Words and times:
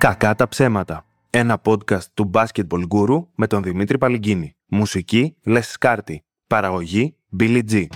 Κακά 0.00 0.34
τα 0.34 0.48
ψέματα. 0.48 1.06
Ένα 1.30 1.60
podcast 1.64 2.04
του 2.14 2.30
Basketball 2.34 2.82
Guru 2.88 3.24
με 3.34 3.46
τον 3.46 3.62
Δημήτρη 3.62 3.98
Παλυγκίνη. 3.98 4.56
Μουσική 4.66 5.36
Les 5.46 5.60
Σκάρτη. 5.62 6.24
Παραγωγή 6.46 7.16
Billy 7.40 7.62
G. 7.70 7.86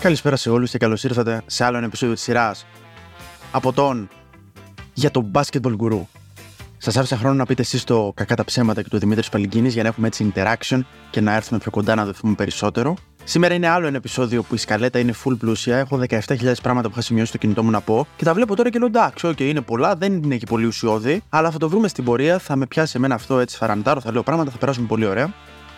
Καλησπέρα 0.00 0.36
σε 0.36 0.50
όλους 0.50 0.70
και 0.70 0.78
καλώς 0.78 1.04
ήρθατε 1.04 1.42
σε 1.46 1.64
άλλο 1.64 1.76
ένα 1.76 1.86
επεισόδιο 1.86 2.14
της 2.14 2.24
σειράς 2.24 2.66
από 3.52 3.72
τον 3.72 4.08
για 4.94 5.10
τον 5.10 5.30
Basketball 5.34 5.76
Guru. 5.76 6.00
Σας 6.78 6.96
άφησα 6.96 7.16
χρόνο 7.16 7.34
να 7.34 7.46
πείτε 7.46 7.62
εσείς 7.62 7.84
το 7.84 8.12
κακά 8.14 8.34
τα 8.34 8.44
ψέματα 8.44 8.82
και 8.82 8.88
του 8.88 8.98
Δημήτρης 8.98 9.28
Παλυγκίνη 9.28 9.68
για 9.68 9.82
να 9.82 9.88
έχουμε 9.88 10.06
έτσι 10.06 10.32
interaction 10.34 10.80
και 11.10 11.20
να 11.20 11.34
έρθουμε 11.34 11.58
πιο 11.58 11.70
κοντά 11.70 11.94
να 11.94 12.04
δεθούμε 12.04 12.34
περισσότερο. 12.34 12.94
Σήμερα 13.26 13.54
είναι 13.54 13.68
άλλο 13.68 13.86
ένα 13.86 13.96
επεισόδιο 13.96 14.42
που 14.42 14.54
η 14.54 14.58
σκαλέτα 14.58 14.98
είναι 14.98 15.14
full 15.24 15.38
πλούσια. 15.38 15.76
Έχω 15.76 16.00
17.000 16.08 16.18
πράγματα 16.62 16.88
που 16.88 16.92
είχα 16.92 17.00
σημειώσει 17.00 17.28
στο 17.28 17.38
κινητό 17.38 17.62
μου 17.62 17.70
να 17.70 17.80
πω 17.80 18.06
και 18.16 18.24
τα 18.24 18.34
βλέπω 18.34 18.56
τώρα 18.56 18.70
και 18.70 18.78
λέω 18.78 18.86
εντάξει, 18.86 19.28
OK, 19.28 19.40
είναι 19.40 19.60
πολλά, 19.60 19.94
δεν 19.94 20.12
είναι 20.22 20.36
και 20.36 20.46
πολύ 20.46 20.66
ουσιώδη, 20.66 21.22
αλλά 21.28 21.50
θα 21.50 21.58
το 21.58 21.68
βρούμε 21.68 21.88
στην 21.88 22.04
πορεία. 22.04 22.38
Θα 22.38 22.56
με 22.56 22.66
πιάσει 22.66 22.94
εμένα 22.96 23.14
αυτό 23.14 23.38
έτσι 23.38 23.56
φαραντάρο, 23.56 24.00
θα 24.00 24.12
λέω 24.12 24.22
πράγματα, 24.22 24.50
θα 24.50 24.58
περάσουμε 24.58 24.86
πολύ 24.86 25.06
ωραία. 25.06 25.32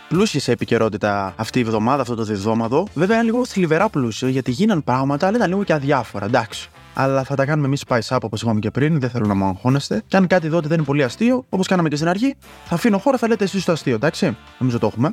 Πλούσια 0.09 0.41
σε 0.41 0.53
επικαιρότητα 0.53 1.35
αυτή 1.37 1.59
η 1.59 1.63
εβδομάδα, 1.63 2.03
αυτό 2.03 2.15
το 2.15 2.23
διδόματο. 2.23 2.87
Βέβαια 2.95 3.17
είναι 3.17 3.25
λίγο 3.25 3.45
θλιβερά 3.47 3.89
πλούσιο 3.89 4.29
γιατί 4.29 4.51
γίναν 4.51 4.85
πράγματα, 4.85 5.27
αλλά 5.27 5.37
ήταν 5.37 5.49
λίγο 5.49 5.65
και 5.65 5.73
αδιάφορα, 5.73 6.25
εντάξει 6.25 6.71
αλλά 6.99 7.25
θα 7.25 7.35
τα 7.35 7.45
κάνουμε 7.45 7.67
εμείς 7.67 7.83
spice 7.89 8.17
up 8.17 8.19
όπως 8.23 8.43
είπαμε 8.43 8.61
και 8.61 8.71
πριν, 8.71 9.01
δεν 9.01 9.11
θέλω 9.11 9.27
να 9.27 9.35
μου 9.35 9.45
αγχώνεστε. 9.45 10.03
Και 10.07 10.17
αν 10.17 10.27
κάτι 10.27 10.49
δω 10.49 10.57
ότι 10.57 10.69
δεν 10.69 10.77
είναι 10.77 10.87
πολύ 10.87 11.03
αστείο, 11.03 11.45
όπως 11.49 11.67
κάναμε 11.67 11.89
και 11.89 11.97
στην 11.97 12.09
αρχή, 12.09 12.35
θα 12.65 12.75
αφήνω 12.75 12.99
χώρο, 12.99 13.19
θα 13.19 13.29
λέτε 13.29 13.45
εσείς 13.45 13.65
το 13.65 13.73
αστείο, 13.73 13.95
εντάξει. 13.95 14.37
Νομίζω 14.59 14.79
το 14.79 14.87
έχουμε. 14.87 15.13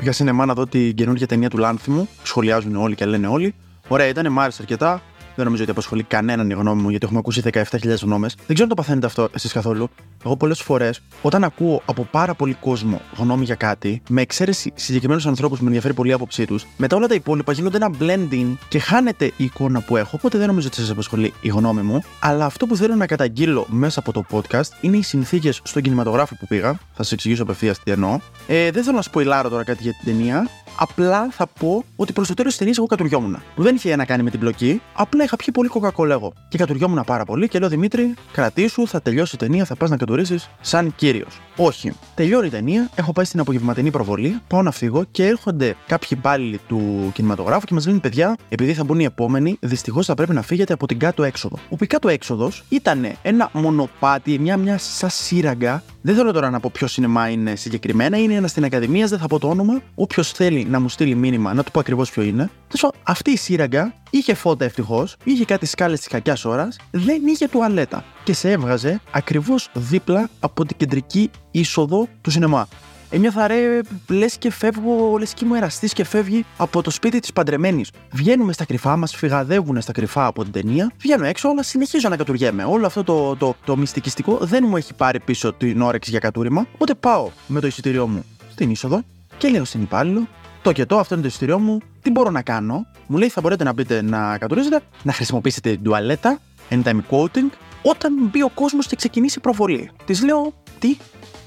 Πήγα 0.00 0.12
σινεμά 0.12 0.44
να 0.44 0.54
δω 0.54 0.66
την 0.66 0.94
καινούργια 0.94 1.26
ταινία 1.26 1.50
του 1.50 1.58
Λάνθιμου, 1.58 2.08
σχολιάζουν 2.22 2.76
όλοι 2.76 2.94
και 2.94 3.04
λένε 3.04 3.26
όλοι. 3.26 3.54
Ωραία, 3.88 4.06
ήταν, 4.06 4.32
μ' 4.32 4.40
άρεσε 4.40 4.58
αρκετά. 4.62 5.02
Δεν 5.36 5.44
νομίζω 5.44 5.62
ότι 5.62 5.70
απασχολεί 5.70 6.02
κανέναν 6.02 6.50
η 6.50 6.54
γνώμη 6.54 6.82
μου, 6.82 6.90
γιατί 6.90 7.04
έχουμε 7.04 7.18
ακούσει 7.18 7.42
17.000 7.52 7.62
γνώμες. 8.02 8.34
Δεν 8.34 8.46
ξέρω 8.46 8.62
αν 8.62 8.68
το 8.68 8.74
παθαίνετε 8.74 9.06
αυτό 9.06 9.28
εσείς 9.34 9.52
καθόλου. 9.52 9.90
Εγώ 10.24 10.36
πολλές 10.36 10.60
φορές, 10.60 11.02
όταν 11.22 11.44
ακούω 11.44 11.82
από 11.84 12.08
πάρα 12.10 12.34
πολύ 12.34 12.54
κόσμο 12.54 13.00
γνώμη 13.16 13.44
για 13.44 13.54
κάτι, 13.54 14.02
με 14.08 14.20
εξαίρεση 14.20 14.72
συγκεκριμένους 14.74 15.26
ανθρώπους 15.26 15.56
που 15.56 15.62
με 15.64 15.68
ενδιαφέρει 15.68 15.94
πολύ 15.94 16.10
η 16.10 16.12
άποψή 16.12 16.46
τους, 16.46 16.66
μετά 16.76 16.96
όλα 16.96 17.06
τα 17.06 17.14
υπόλοιπα 17.14 17.52
γίνονται 17.52 17.76
ένα 17.76 17.90
blending 18.00 18.56
και 18.68 18.78
χάνεται 18.78 19.24
η 19.24 19.44
εικόνα 19.44 19.80
που 19.80 19.96
έχω. 19.96 20.10
Οπότε 20.14 20.38
δεν 20.38 20.46
νομίζω 20.46 20.66
ότι 20.66 20.76
σας 20.76 20.90
απασχολεί 20.90 21.32
η 21.40 21.48
γνώμη 21.48 21.82
μου. 21.82 22.02
Αλλά 22.20 22.44
αυτό 22.44 22.66
που 22.66 22.76
θέλω 22.76 22.94
να 22.94 23.06
καταγγείλω 23.06 23.66
μέσα 23.68 23.98
από 24.00 24.12
το 24.12 24.24
podcast 24.30 24.68
είναι 24.80 24.96
οι 24.96 25.02
συνθήκες 25.02 25.60
στον 25.64 25.82
κινηματογράφο 25.82 26.34
που 26.34 26.46
πήγα. 26.46 26.70
Θα 26.72 27.02
σας 27.02 27.12
εξηγήσω 27.12 27.42
απευθείας 27.42 27.78
τι 27.82 27.90
εννοώ. 27.90 28.18
Ε, 28.46 28.70
δεν 28.70 28.82
θέλω 28.82 28.96
να 28.96 29.02
σποιλάρω 29.02 29.48
τώρα 29.48 29.64
κάτι 29.64 29.82
για 29.82 29.92
την 29.92 30.04
ταινία. 30.04 30.48
Απλά 30.82 31.30
θα 31.30 31.46
πω 31.46 31.84
ότι 31.96 32.12
προς 32.12 32.28
το 32.28 32.34
τέλος 32.34 32.50
της 32.50 32.58
ταινίας 32.58 32.78
εγώ 32.78 32.86
κατουριόμουν. 32.86 33.42
Δεν 33.56 33.74
είχε 33.74 33.96
να 33.96 34.04
κάνει 34.04 34.22
με 34.22 34.30
την 34.30 34.40
πλοκή, 34.40 34.82
απλά 34.94 35.24
είχα 35.24 35.36
πιει 35.36 35.48
πολύ 35.52 35.68
κοκακολέγο. 35.68 36.32
Και 36.48 36.58
κατουριόμουν 36.58 37.04
πάρα 37.06 37.24
πολύ 37.24 37.48
και 37.48 37.58
λέω 37.58 37.68
Δημήτρη, 37.68 38.14
κρατήσου, 38.32 38.86
θα 38.86 39.00
τελειώσει 39.02 39.34
η 39.34 39.38
ταινία, 39.38 39.64
θα 39.64 39.76
πας 39.76 39.90
να 39.90 39.96
κατουρίσει 39.96 40.38
σαν 40.60 40.94
κύριος. 40.96 41.40
Όχι. 41.62 41.92
Τελειώνει 42.14 42.46
η 42.46 42.50
ταινία, 42.50 42.90
έχω 42.94 43.12
πάει 43.12 43.24
στην 43.24 43.40
απογευματινή 43.40 43.90
προβολή, 43.90 44.40
πάω 44.46 44.62
να 44.62 44.70
φύγω 44.70 45.04
και 45.10 45.26
έρχονται 45.26 45.76
κάποιοι 45.86 46.08
υπάλληλοι 46.10 46.60
του 46.68 47.10
κινηματογράφου 47.14 47.66
και 47.66 47.74
μας 47.74 47.86
λένε 47.86 47.98
παιδιά, 47.98 48.36
επειδή 48.48 48.74
θα 48.74 48.84
μπουν 48.84 49.00
οι 49.00 49.04
επόμενοι, 49.04 49.56
δυστυχώς 49.60 50.06
θα 50.06 50.14
πρέπει 50.14 50.32
να 50.32 50.42
φύγετε 50.42 50.72
από 50.72 50.86
την 50.86 50.98
κάτω 50.98 51.22
έξοδο. 51.22 51.56
Όπου 51.68 51.84
η 51.84 51.86
κάτω 51.86 52.08
έξοδος 52.08 52.64
ήταν 52.68 53.06
ένα 53.22 53.50
μονοπάτι, 53.52 54.38
μια, 54.38 54.56
μια 54.56 54.78
σαν 54.78 55.10
σύραγγα. 55.10 55.82
Δεν 56.02 56.14
θέλω 56.14 56.32
τώρα 56.32 56.50
να 56.50 56.60
πω 56.60 56.70
ποιο 56.72 56.86
σινεμά 56.86 57.28
είναι 57.28 57.56
συγκεκριμένα, 57.56 58.18
είναι 58.18 58.34
ένας 58.34 58.50
στην 58.50 58.64
Ακαδημία, 58.64 59.06
δεν 59.06 59.18
θα 59.18 59.26
πω 59.26 59.38
το 59.38 59.48
όνομα. 59.48 59.82
Όποιος 59.94 60.32
θέλει 60.32 60.64
να 60.64 60.80
μου 60.80 60.88
στείλει 60.88 61.14
μήνυμα, 61.14 61.54
να 61.54 61.64
του 61.64 61.70
πω 61.70 61.80
ακριβώς 61.80 62.10
ποιο 62.10 62.22
είναι. 62.22 62.50
Τόσο 62.68 62.90
αυτή 63.02 63.30
η 63.30 63.36
σύραγγα 63.36 63.94
είχε 64.10 64.34
φώτα 64.34 64.64
ευτυχώς, 64.64 65.16
είχε 65.24 65.44
κάτι 65.44 65.66
σκάλες 65.66 65.98
της 65.98 66.08
κακιάς 66.08 66.44
ώρας, 66.44 66.76
δεν 66.90 67.26
είχε 67.26 67.48
τουαλέτα. 67.48 68.04
Και 68.24 68.32
σε 68.32 68.50
έβγαζε 68.50 69.00
ακριβώς 69.10 69.70
δίπλα 69.72 70.28
από 70.40 70.64
την 70.66 70.76
κεντρική 70.76 71.30
είσοδο 71.50 72.08
του 72.20 72.30
σινεμά. 72.30 72.68
Ένιωθα 73.12 73.46
ρε, 73.46 73.80
λες 74.08 74.38
και 74.38 74.50
φεύγω, 74.50 75.18
λες 75.18 75.34
και 75.34 75.44
μου 75.44 75.54
εραστής 75.54 75.92
και 75.92 76.04
φεύγει 76.04 76.44
από 76.56 76.82
το 76.82 76.90
σπίτι 76.90 77.20
της 77.20 77.32
παντρεμένης. 77.32 77.90
Βγαίνουμε 78.12 78.52
στα 78.52 78.64
κρυφά, 78.64 78.96
μας 78.96 79.16
φυγαδεύουν 79.16 79.80
στα 79.80 79.92
κρυφά 79.92 80.26
από 80.26 80.42
την 80.42 80.52
ταινία. 80.52 80.92
Βγαίνω 80.98 81.24
έξω, 81.24 81.48
αλλά 81.48 81.62
συνεχίζω 81.62 82.08
να 82.08 82.16
κατουργέμαι. 82.16 82.64
Όλο 82.64 82.86
αυτό 82.86 83.04
το, 83.04 83.36
το, 83.36 83.54
το 83.64 83.76
μυστικιστικό 83.76 84.38
δεν 84.40 84.64
μου 84.68 84.76
έχει 84.76 84.94
πάρει 84.94 85.20
πίσω 85.20 85.52
την 85.52 85.80
όρεξη 85.80 86.10
για 86.10 86.18
κατούριμα. 86.18 86.66
Οπότε 86.74 86.94
πάω 86.94 87.30
με 87.46 87.60
το 87.60 87.66
εισιτήριό 87.66 88.06
μου 88.06 88.24
στην 88.50 88.70
είσοδο 88.70 89.02
και 89.38 89.48
λέω 89.48 89.64
στην 89.64 89.82
υπάλληλο, 89.82 90.28
το 90.62 90.72
και 90.72 90.86
το, 90.86 90.98
αυτό 90.98 91.14
είναι 91.14 91.22
το 91.22 91.28
εισιτήριό 91.28 91.58
μου, 91.58 91.78
τι 92.02 92.10
μπορώ 92.10 92.30
να 92.30 92.42
κάνω; 92.42 92.86
Μου 93.06 93.16
λέει 93.16 93.28
θα 93.28 93.40
μπορείτε 93.40 93.64
να 93.64 93.72
μπείτε 93.72 94.02
να 94.02 94.38
κατουρίζετε, 94.38 94.80
να 95.02 95.12
χρησιμοποιήσετε 95.12 95.70
την 95.70 95.82
τουαλέτα, 95.82 96.38
time 96.70 97.00
quoting, 97.10 97.50
όταν 97.82 98.14
μπει 98.30 98.42
ο 98.42 98.48
κόσμος 98.48 98.86
και 98.86 98.96
ξεκινήσει 98.96 99.38
η 99.38 99.40
προβολή. 99.40 99.90
Της 100.04 100.22
λέω, 100.22 100.54
τι, 100.78 100.96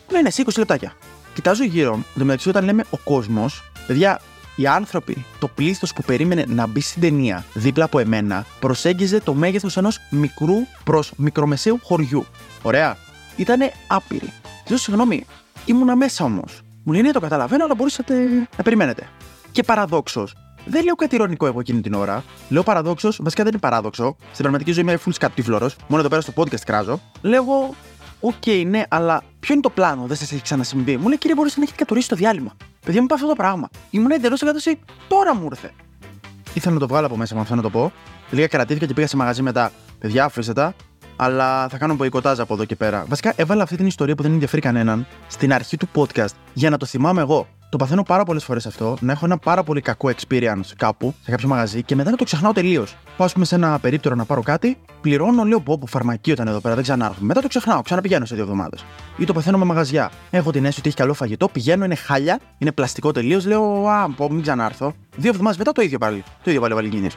λένε 0.09 0.29
σε 0.29 0.43
20 0.45 0.57
λεπτάκια. 0.57 0.93
Κοιτάζω 1.33 1.63
γύρω, 1.63 2.03
το 2.17 2.25
μεταξύ 2.25 2.49
όταν 2.49 2.63
λέμε 2.63 2.83
ο 2.89 2.97
κόσμος, 2.97 3.71
παιδιά, 3.87 4.19
οι 4.55 4.67
άνθρωποι, 4.67 5.25
το 5.39 5.47
πλήθος 5.47 5.93
που 5.93 6.01
περίμενε 6.01 6.45
να 6.47 6.67
μπει 6.67 6.81
στην 6.81 7.01
ταινία 7.01 7.45
δίπλα 7.53 7.85
από 7.85 7.99
εμένα, 7.99 8.45
προσέγγιζε 8.59 9.19
το 9.19 9.33
μέγεθος 9.33 9.77
ενός 9.77 9.99
μικρού 10.09 10.55
προς 10.83 11.11
μικρομεσαίου 11.15 11.79
χωριού. 11.83 12.25
Ωραία. 12.61 12.97
Ήτανε 13.35 13.71
άπειροι. 13.87 14.33
Ζω 14.67 14.77
συγγνώμη, 14.77 15.25
ήμουνα 15.65 15.95
μέσα 15.95 16.23
όμως. 16.23 16.61
Μου 16.83 16.93
λέει 16.93 17.01
ναι, 17.01 17.11
το 17.11 17.19
καταλαβαίνω, 17.19 17.63
αλλά 17.63 17.75
μπορούσατε 17.75 18.13
να 18.57 18.63
περιμένετε. 18.63 19.07
Και 19.51 19.63
παραδόξως, 19.63 20.35
δεν 20.65 20.83
λέω 20.83 20.95
κάτι 20.95 21.15
ειρωνικό 21.15 21.45
εγώ 21.45 21.59
εκείνη 21.59 21.81
την 21.81 21.93
ώρα. 21.93 22.23
Λέω 22.49 22.63
παραδόξως, 22.63 23.19
βασικά 23.21 23.43
δεν 23.43 23.51
είναι 23.51 23.61
παράδοξο. 23.61 24.15
Στην 24.19 24.37
πραγματική 24.37 24.71
ζωή 24.71 24.83
είμαι 24.83 24.99
full 25.05 25.13
σκατόφλωρο. 25.13 25.69
Μόνο 25.87 26.01
εδώ 26.01 26.09
πέρα 26.09 26.21
στο 26.21 26.33
podcast 26.35 26.61
κράζω. 26.65 26.99
Λέω, 27.21 27.43
OK, 28.19 28.33
okay, 28.45 28.63
ναι, 28.67 28.83
αλλά 28.89 29.23
ποιο 29.39 29.53
είναι 29.53 29.63
το 29.63 29.69
πλάνο, 29.69 30.05
δεν 30.05 30.17
σας 30.17 30.31
έχει 30.31 30.41
ξανασυμβεί. 30.41 30.97
Μου 30.97 31.07
λέει, 31.07 31.17
κύριε, 31.17 31.35
μπορεί 31.35 31.49
να 31.55 31.63
έχει 31.63 31.73
κατουρήσει 31.73 32.09
το 32.09 32.15
διάλειμμα. 32.15 32.55
Παιδιά 32.85 33.01
μου, 33.01 33.07
πάει 33.07 33.17
αυτό 33.17 33.29
το 33.29 33.35
πράγμα. 33.35 33.69
Ήμουν 33.89 34.11
εντελώς 34.11 34.35
σε 34.35 34.45
κατάσταση, 34.45 34.79
τώρα 35.07 35.35
μου 35.35 35.47
ήρθε. 35.51 35.71
Ήθελα 36.53 36.73
να 36.73 36.79
το 36.79 36.87
βγάλω 36.87 37.05
από 37.05 37.17
μέσα 37.17 37.35
μου 37.35 37.41
αυτό 37.41 37.55
να 37.55 37.61
το 37.61 37.69
πω. 37.69 37.91
Λίγα 38.29 38.47
κρατήθηκα 38.47 38.85
και 38.85 38.93
πήγα 38.93 39.07
σε 39.07 39.15
μαγαζί 39.17 39.41
μετά. 39.41 39.71
Παιδιά, 39.99 40.25
αφήστε 40.25 40.53
τα. 40.53 40.73
Αλλά 41.15 41.67
θα 41.67 41.77
κάνω 41.77 41.95
μποϊκοτάζ 41.95 42.39
από 42.39 42.53
εδώ 42.53 42.65
και 42.65 42.75
πέρα. 42.75 43.05
Βασικά, 43.07 43.33
έβαλα 43.35 43.63
αυτή 43.63 43.75
την 43.75 43.85
ιστορία 43.85 44.15
που 44.15 44.23
δεν 44.23 44.31
ενδιαφέρει 44.31 44.61
κανέναν 44.61 45.07
στην 45.27 45.53
αρχή 45.53 45.77
του 45.77 45.87
podcast 45.95 46.33
για 46.53 46.69
να 46.69 46.77
το 46.77 46.85
θυμάμαι 46.85 47.21
εγώ. 47.21 47.47
Το 47.73 47.79
παθαίνω 47.79 48.03
πάρα 48.03 48.23
πολλές 48.23 48.43
φορές 48.43 48.65
αυτό, 48.65 48.97
να 48.99 49.11
έχω 49.11 49.25
ένα 49.25 49.37
πάρα 49.37 49.63
πολύ 49.63 49.81
κακό 49.81 50.09
experience 50.09 50.71
κάπου, 50.77 51.13
σε 51.23 51.31
κάποιο 51.31 51.47
μαγαζί 51.47 51.83
και 51.83 51.95
μετά 51.95 52.09
να 52.09 52.17
το 52.17 52.23
ξεχνάω 52.23 52.51
τελείως. 52.51 52.95
Πάω, 53.17 53.27
πούμε, 53.33 53.45
σε 53.45 53.55
ένα 53.55 53.79
περίπτερο 53.79 54.15
να 54.15 54.25
πάρω 54.25 54.41
κάτι, 54.41 54.77
πληρώνω, 55.01 55.43
λέω 55.43 55.59
πω, 55.59 55.77
που 55.77 55.87
φαρμακείο 55.87 56.33
ήταν 56.33 56.47
εδώ 56.47 56.59
πέρα, 56.59 56.73
δεν 56.73 56.83
ξανάρχομαι. 56.83 57.25
Μετά 57.25 57.41
το 57.41 57.47
ξεχνάω, 57.47 57.81
ξαναπηγαίνω 57.81 58.25
σε 58.25 58.35
δύο 58.35 58.43
εβδομάδες. 58.43 58.85
Ή 59.17 59.25
το 59.25 59.33
παθαίνω 59.33 59.57
με 59.57 59.65
μαγαζιά. 59.65 60.11
Έχω 60.29 60.51
την 60.51 60.59
αίσθηση 60.59 60.79
ότι 60.79 60.87
έχει 60.87 60.97
καλό 60.97 61.13
φαγητό, 61.13 61.47
πηγαίνω, 61.47 61.85
είναι 61.85 61.95
χάλια, 61.95 62.39
είναι 62.57 62.71
πλαστικό 62.71 63.11
τελείως, 63.11 63.45
λέω, 63.45 63.87
Α, 63.87 64.09
πω, 64.15 64.31
μην 64.31 64.41
ξανάρθω. 64.41 64.93
Δύο 65.15 65.29
εβδομάδες 65.29 65.57
μετά 65.57 65.71
το 65.71 65.81
ίδιο 65.81 65.97
πάλι. 65.97 66.23
Το 66.43 66.49
ίδιο 66.49 66.61
πάλι 66.61 66.73
βαλιγίνη. 66.73 67.09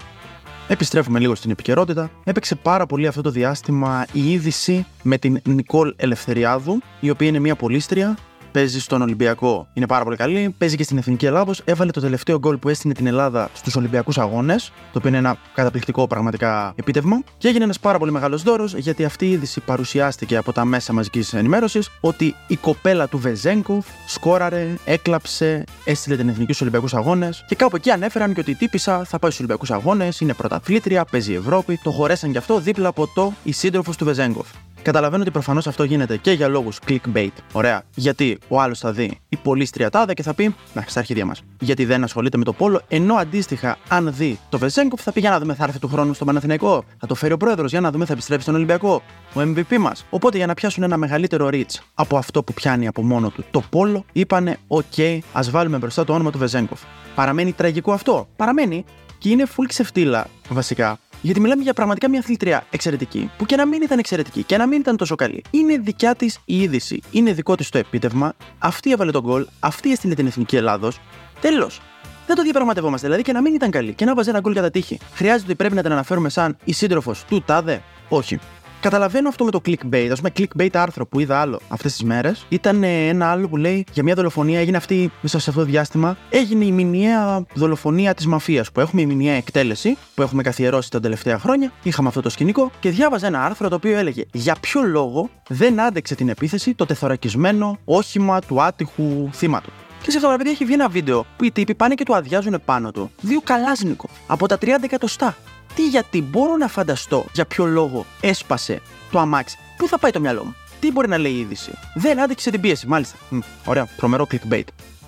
Επιστρέφουμε 0.69 1.19
λίγο 1.19 1.35
στην 1.35 1.51
επικαιρότητα. 1.51 2.11
Έπαιξε 2.25 2.55
πάρα 2.55 2.87
πολύ 2.87 3.07
αυτό 3.07 3.21
το 3.21 3.31
διάστημα 3.31 4.07
η 4.13 4.33
είδηση 4.33 4.87
με 5.03 5.19
την 5.19 5.41
Νικόλ 5.45 5.95
Ελευθεριάδου, 5.97 6.83
η 7.01 7.11
οποία 7.11 7.29
είναι 7.29 7.39
μια 7.39 7.55
πολίστρια 7.55 8.17
παίζει 8.57 8.81
στον 8.81 9.03
Ολυμπιακό. 9.03 9.69
Είναι 9.73 9.87
πάρα 9.87 10.05
πολύ 10.05 10.17
καλή. 10.17 10.55
Παίζει 10.59 10.77
και 10.77 10.83
στην 10.83 10.99
Εθνική 10.99 11.27
Ελλάδος. 11.27 11.63
Έβαλε 11.65 11.91
το 11.91 12.01
τελευταίο 12.01 12.39
γκολ 12.39 12.57
που 12.57 12.69
έστεινε 12.69 12.95
την 12.95 13.07
Ελλάδα 13.07 13.51
στους 13.53 13.77
Ολυμπιακούς 13.77 14.19
Αγώνες, 14.19 14.73
το 14.93 14.99
οποίο 14.99 15.09
είναι 15.09 15.19
ένα 15.19 15.37
καταπληκτικό 15.55 16.07
πραγματικά 16.07 16.73
επίτευγμα. 16.77 17.23
Και 17.39 17.49
έγινε 17.49 17.65
ένας 17.65 17.81
πάρα 17.81 17.99
πολύ 17.99 18.13
μεγάλος 18.13 18.43
δώρος, 18.43 18.75
γιατί 18.75 19.05
αυτή 19.05 19.27
η 19.27 19.31
είδηση 19.31 19.61
παρουσιάστηκε 19.61 20.37
από 20.37 20.53
τα 20.53 20.65
μέσα 20.65 20.93
μαζικής 20.93 21.33
ενημέρωσης 21.33 21.91
ότι 22.01 22.35
η 22.47 22.57
κοπέλα 22.57 23.09
του 23.09 23.19
Βεζέγκοφ 23.19 23.87
σκόραρε, 24.07 24.75
έκλαψε, 24.85 25.65
έστειλε 25.85 26.17
την 26.17 26.29
Εθνική 26.29 26.53
στους 26.53 26.61
Ολυμπιακούς 26.61 26.95
Αγώνες. 26.95 27.45
Και 27.49 27.55
κάπου 27.55 27.77
εκεί 27.77 27.91
ανέφεραν 27.91 28.35
και 28.35 28.41
ότι 28.41 28.51
η 28.51 28.55
τύπησα 28.55 29.05
θα 29.05 29.19
πάει 29.19 29.31
στους 29.31 29.39
Ολυμπιακούς 29.39 29.71
Αγώνες, 29.71 30.21
είναι 30.21 30.35
πρωταθλήτρια, 30.35 31.05
παίζει 31.05 31.35
Ευρώπη. 31.35 31.81
Το 31.83 31.91
χωρέσαν 31.91 32.31
γι' 32.31 32.39
αυτό 32.39 32.61
δίπλα 32.61 32.89
από 32.89 33.07
το 33.15 33.33
η 33.43 33.53
σύντροφος 33.53 33.97
του 33.97 34.05
Βεζέγκοφ. 34.05 34.47
Καταλαβαίνω 34.87 35.23
ότι 35.23 35.31
προφανώς 35.31 35.67
αυτό 35.67 35.85
γίνεται 35.85 36.17
και 36.17 36.31
για 36.31 36.49
λόγους 36.49 36.79
clickbait. 36.89 37.31
Ωραία. 37.53 37.83
Γιατί 37.95 38.39
ο 38.49 38.61
άλλος 38.61 38.79
θα 38.79 38.93
δει 38.93 39.21
η 39.29 39.37
πολύ 39.37 39.69
τριατάδα 39.69 40.15
και 40.15 40.23
θα 40.23 40.35
πει 40.35 40.55
Να, 40.73 40.85
στα 40.87 40.99
αρχίδια 40.99 41.25
μας. 41.25 41.43
Γιατί 41.61 41.85
δεν 41.85 42.05
ασχολείται 42.05 42.37
με 42.37 42.45
το 42.45 42.53
πόλο, 42.53 42.81
ενώ 42.89 43.15
αντίστοιχα, 43.15 43.79
αν 43.89 44.13
δει 44.15 44.39
το 44.49 44.59
Βεζέγκοφ, 44.59 45.03
θα 45.03 45.13
πει 45.13 45.21
Για 45.21 45.31
να 45.31 45.39
δούμε, 45.39 45.55
θα 45.55 45.65
έρθει 45.65 45.79
του 45.79 45.89
χρόνου 45.89 46.15
στο 46.15 46.25
Παναθηναϊκό. 46.25 46.85
Θα 46.99 47.07
το 47.07 47.15
φέρει 47.15 47.33
ο 47.33 47.37
πρόεδρος, 47.37 47.71
για 47.71 47.81
να 47.81 47.91
δούμε, 47.91 48.05
θα 48.05 48.13
επιστρέψει 48.13 48.43
στον 48.45 48.55
Ολυμπιακό. 48.55 49.03
Ο 49.35 49.41
MVP 49.41 49.77
μας. 49.79 50.05
Οπότε 50.11 50.37
για 50.37 50.47
να 50.47 50.55
πιάσουν 50.55 50.83
ένα 50.83 50.97
μεγαλύτερο 50.97 51.49
reach 51.53 51.81
από 51.95 52.17
αυτό 52.17 52.43
που 52.43 52.53
πιάνει 52.53 52.87
από 52.87 53.03
μόνο 53.03 53.31
του 53.31 53.45
το 53.51 53.63
πόλο, 53.71 54.05
είπανε: 54.13 54.59
OK, 54.69 55.19
ας 55.33 55.51
βάλουμε 55.51 55.79
μπροστά 55.79 56.05
το 56.05 56.13
όνομα 56.13 56.31
του 56.31 56.39
Βεζέγκοφ. 56.39 56.81
Παραμένει 57.15 57.53
τραγικό 57.53 57.93
αυτό. 57.93 58.29
Παραμένει 58.37 58.85
και 59.19 59.29
είναι 59.29 59.47
full 59.57 59.65
ξεφτύλα 59.69 60.27
βασικά 60.49 60.99
γιατί 61.27 61.41
μιλάμε 61.41 61.63
για 61.63 61.73
πραγματικά 61.73 62.09
μια 62.09 62.19
αθλητρία 62.19 62.67
εξαιρετική, 62.71 63.31
που 63.39 63.47
και 63.47 63.57
να 63.57 63.67
μην 63.67 63.83
ήταν 63.83 63.99
εξαιρετική 63.99 64.43
και 64.43 64.57
να 64.57 64.67
μην 64.67 64.81
ήταν 64.81 64.97
τόσο 64.97 65.15
καλή. 65.15 65.45
Είναι 65.51 65.77
δικιά 65.79 66.15
της 66.15 66.39
η 66.45 66.63
είδηση, 66.63 67.03
είναι 67.11 67.33
δικό 67.33 67.55
της 67.55 67.69
το 67.69 67.79
επίτευγμα, 67.79 68.35
αυτή 68.59 68.93
έβαλε 68.93 69.11
τον 69.11 69.23
γκολ, 69.23 69.47
αυτή 69.61 69.93
έστειλε 69.93 70.15
την 70.15 70.27
εθνική 70.27 70.57
Ελλάδος. 70.57 71.01
Τέλος. 71.41 71.81
Δεν 72.27 72.37
το 72.37 72.43
διαπραγματευόμαστε, 72.43 73.07
δηλαδή 73.07 73.25
και 73.25 73.33
να 73.33 73.41
μην 73.41 73.55
ήταν 73.55 73.71
καλή 73.71 73.93
και 73.93 74.05
να 74.05 74.15
βάζει 74.15 74.29
ένα 74.29 74.41
γκολ 74.41 74.55
κατά 74.55 74.71
τύχη. 74.71 74.99
Χρειάζεται 75.15 75.45
ότι 75.45 75.55
πρέπει 75.55 75.75
να 75.75 75.83
την 75.83 75.93
αναφέρουμε 75.93 76.29
σαν 76.29 76.57
η 76.65 76.73
σύντροφος 76.73 77.25
του 77.25 77.43
τάδε; 77.47 77.83
Όχι. 78.09 78.39
Καταλαβαίνω 78.81 79.29
αυτό 79.29 79.45
με 79.45 79.51
το 79.51 79.61
clickbait. 79.67 80.09
Α 80.11 80.15
πούμε, 80.15 80.33
clickbait 80.37 80.71
άρθρο 80.73 81.07
που 81.07 81.21
είδα 81.21 81.41
άλλο 81.41 81.61
αυτές 81.69 81.93
τις 81.93 82.03
μέρες 82.03 82.47
ήταν 82.49 82.83
ε, 82.83 83.09
ένα 83.09 83.31
άλλο 83.31 83.49
που 83.49 83.57
λέει 83.57 83.87
για 83.93 84.03
μια 84.03 84.15
δολοφονία. 84.15 84.61
Έγινε 84.61 84.77
αυτή 84.77 85.11
μέσα 85.21 85.39
σε 85.39 85.51
αυτό 85.51 85.63
το 85.63 85.67
διάστημα. 85.71 86.17
Έγινε 86.31 86.65
η 86.65 86.73
μηνιαία 86.73 87.45
δολοφονία 87.55 88.15
της 88.15 88.27
μαφίας 88.27 88.73
που 88.73 88.81
έχουμε, 88.81 89.01
η 89.01 89.07
μηνιαία 89.07 89.35
εκτέλεση 89.35 89.97
που 90.15 90.23
έχουμε 90.23 90.43
καθιερώσει 90.43 90.91
τα 90.91 91.01
τελευταία 91.01 91.39
χρόνια. 91.39 91.73
Είχαμε 91.83 92.09
αυτό 92.09 92.21
το 92.21 92.29
σκηνικό 92.29 92.71
και 92.81 92.91
διάβαζα 92.91 93.27
ένα 93.27 93.45
άρθρο 93.45 93.69
το 93.69 93.75
οποίο 93.75 93.97
έλεγε 93.97 94.25
για 94.33 94.57
ποιο 94.61 94.83
λόγο 94.83 95.31
δεν 95.49 95.81
άντεξε 95.81 96.15
την 96.15 96.29
επίθεση 96.29 96.75
το 96.75 96.87
τεθωρακισμένο 96.87 97.79
όχημα 97.85 98.41
του 98.41 98.63
άτυχου 98.63 99.31
θύματος. 99.33 99.73
Και 100.03 100.11
σε 100.11 100.17
αυτό 100.17 100.31
το 100.31 100.37
παιδί 100.37 100.51
έχει 100.51 100.65
βγει 100.65 100.75
ένα 100.75 100.89
βίντεο 100.89 101.27
που 101.37 101.45
οι 101.45 101.51
τύποι 101.51 101.75
πάνε 101.75 101.95
και 101.95 102.05
του 102.05 102.15
αδειάζουν 102.15 102.61
πάνω 102.65 102.91
του 102.91 103.11
δύο 103.21 103.41
καλάζνικο 103.41 104.09
από 104.27 104.47
τα 104.49 104.59
30 104.61 104.67
εκατοστά. 104.83 105.37
Τι 105.77 105.89
γιατί 105.89 106.23
μπορώ 106.23 106.57
να 106.57 106.69
φανταστώ 106.69 107.25
για 107.33 107.47
ποιο 107.47 107.65
λόγο 107.65 108.07
έσπασε 108.21 108.81
το 109.11 109.19
αμάξι; 109.19 109.59
Πού 109.77 109.89
θα 109.89 109.99
πάει 109.99 110.11
το 110.11 110.21
μυαλό 110.21 110.45
μου; 110.45 110.55
Τι 110.81 110.93
μπορεί 110.93 111.09
να 111.09 111.19
λέει 111.19 111.33
η 111.33 111.39
είδηση; 111.39 111.73
Δεν 111.95 112.21
άντεξε 112.21 112.51
την 112.51 112.61
πίεση, 112.61 112.87
μάλιστα. 112.87 113.17
Μ, 113.31 113.39
ωραία, 113.65 113.89
τρομερό 113.97 114.27
clickbait. 114.31 114.65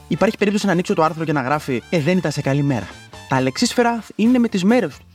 Υπάρχει 0.09 0.37
περίπτωση 0.37 0.67
να 0.67 0.73
ανοίξω 0.73 0.95
το 0.95 1.03
άρθρο 1.03 1.25
και 1.25 1.33
να 1.33 1.43
γράφει 1.43 1.83
Ε, 1.91 2.01
δεν 2.01 2.17
ήταν 2.17 2.33
σε 2.33 2.41
καλή 2.41 2.63
μέρα. 2.63 2.89
Τα 3.29 3.41
λεξίσφαιρα 3.41 4.03
είναι 4.15 4.39
με 4.39 4.49
τις 4.49 4.65
μέρες 4.65 4.97
τους. 4.97 5.07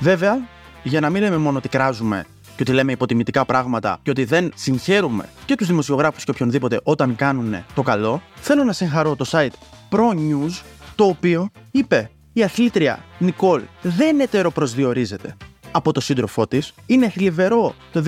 Βέβαια, 0.00 0.38
για 0.82 1.00
να 1.00 1.10
μην 1.10 1.22
λέμε 1.22 1.36
μόνο 1.36 1.58
ότι 1.58 1.68
κράζουμε 1.68 2.26
και 2.44 2.62
ότι 2.62 2.72
λέμε 2.72 2.92
υποτιμητικά 2.92 3.44
πράγματα 3.44 3.98
και 4.02 4.10
ότι 4.10 4.24
δεν 4.24 4.52
συγχαίρουμε 4.54 5.28
και 5.44 5.54
τους 5.54 5.66
δημοσιογράφους 5.66 6.24
και 6.24 6.30
οποιονδήποτε 6.30 6.80
όταν 6.82 7.16
κάνουν 7.16 7.64
το 7.74 7.82
καλό, 7.82 8.22
θέλω 8.34 8.64
να 8.64 8.72
συγχαρώ 8.72 9.16
το 9.16 9.24
site 9.30 9.52
Pro 9.90 10.14
News, 10.14 10.62
το 10.94 11.04
οποίο 11.04 11.50
είπε 11.70 12.10
η 12.32 12.42
αθλήτρια 12.42 13.04
Νικόλ 13.18 13.62
δεν 13.82 14.20
ετεροπροσδιορίζεται 14.20 15.36
από 15.70 15.92
το 15.92 16.00
σύντροφό 16.00 16.46
της. 16.46 16.72
Είναι 16.86 17.08
θλιβερό 17.08 17.74
το 17.92 18.02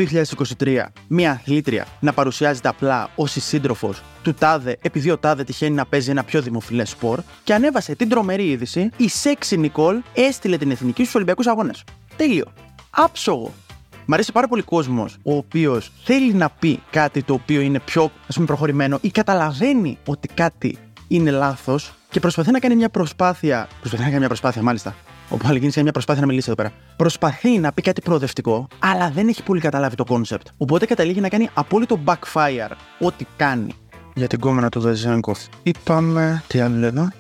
2023 0.58 0.84
μια 1.08 1.30
αθλήτρια 1.30 1.86
να 2.00 2.12
παρουσιάζεται 2.12 2.69
απλά 2.69 3.10
ως 3.14 3.36
η 3.36 3.40
σύντροφος 3.40 4.02
του 4.22 4.34
τάδε, 4.34 4.78
επειδή 4.82 5.10
ο 5.10 5.19
τάδε 5.19 5.44
τυχαίνει 5.44 5.74
να 5.74 5.86
παίζει 5.86 6.10
ένα 6.10 6.24
πιο 6.24 6.42
δημοφιλές 6.42 6.90
σπορ. 6.90 7.20
Και 7.44 7.54
ανέβασε 7.54 7.94
την 7.94 8.08
τρομερή 8.08 8.50
είδηση: 8.50 8.90
η 8.96 9.08
σεξι 9.08 9.56
Νικόλ 9.56 10.02
έστειλε 10.14 10.56
την 10.56 10.70
εθνική 10.70 11.02
στους 11.02 11.14
Ολυμπιακούς 11.14 11.46
Αγώνες. 11.46 11.84
Τέλειο. 12.16 12.44
Άψογο. 12.90 13.52
Μ' 14.06 14.12
αρέσει 14.12 14.32
πάρα 14.32 14.48
πολύ 14.48 14.62
κόσμος 14.62 15.16
ο 15.22 15.36
οποίος 15.36 15.92
θέλει 16.04 16.32
να 16.32 16.50
πει 16.50 16.82
κάτι 16.90 17.22
το 17.22 17.32
οποίο 17.34 17.60
είναι 17.60 17.80
πιο 17.80 18.10
ας 18.28 18.34
πούμε, 18.34 18.46
προχωρημένο 18.46 18.98
ή 19.00 19.10
καταλαβαίνει 19.10 19.98
ότι 20.06 20.28
κάτι 20.28 20.78
είναι 21.17 21.31
λάθος 21.31 21.93
και 22.11 22.20
προσπαθεί 22.20 22.50
να 22.50 22.59
κάνει 22.59 22.76
μια 22.76 22.88
προσπάθεια. 22.88 23.69
Προσπαθεί 23.79 24.03
να 24.03 24.09
κάνει 24.09 24.19
μια 24.19 24.29
προσπάθεια, 24.29 24.62
μάλιστα. 24.62 24.94
Ο 25.29 25.37
Παλαιγίνη 25.37 25.70
κάνει 25.70 25.82
μια 25.82 25.93
προσπάθεια 25.93 26.20
να 26.20 26.26
μιλήσει 26.26 26.50
εδώ 26.50 26.62
πέρα. 26.62 26.75
Προσπαθεί 26.97 27.59
να 27.59 27.73
πει 27.73 27.82
κάτι 27.82 28.00
προοδευτικό, 28.00 28.69
αλλά 28.79 29.11
δεν 29.11 29.29
έχει 29.29 29.43
πολύ 29.43 29.61
καταλάβει 29.61 29.97
το 29.97 30.05
concept. 30.05 30.46
Οπότε 30.56 30.87
καταλήγει 30.87 31.20
να 31.20 31.29
κάνει 31.29 31.50
απόλυτο 31.55 31.99
backfire 32.05 32.76
ό,τι 32.99 33.26
κάνει. 33.37 33.75
Για 34.14 34.26
την 34.26 34.41
γκόμενα 34.40 34.69
του 34.69 34.81
Δεζέγκοφ. 34.81 35.38
Είπαμε. 35.62 36.43
Τι 36.47 36.61
άλλο 36.61 36.76
λέμε. 36.76 37.12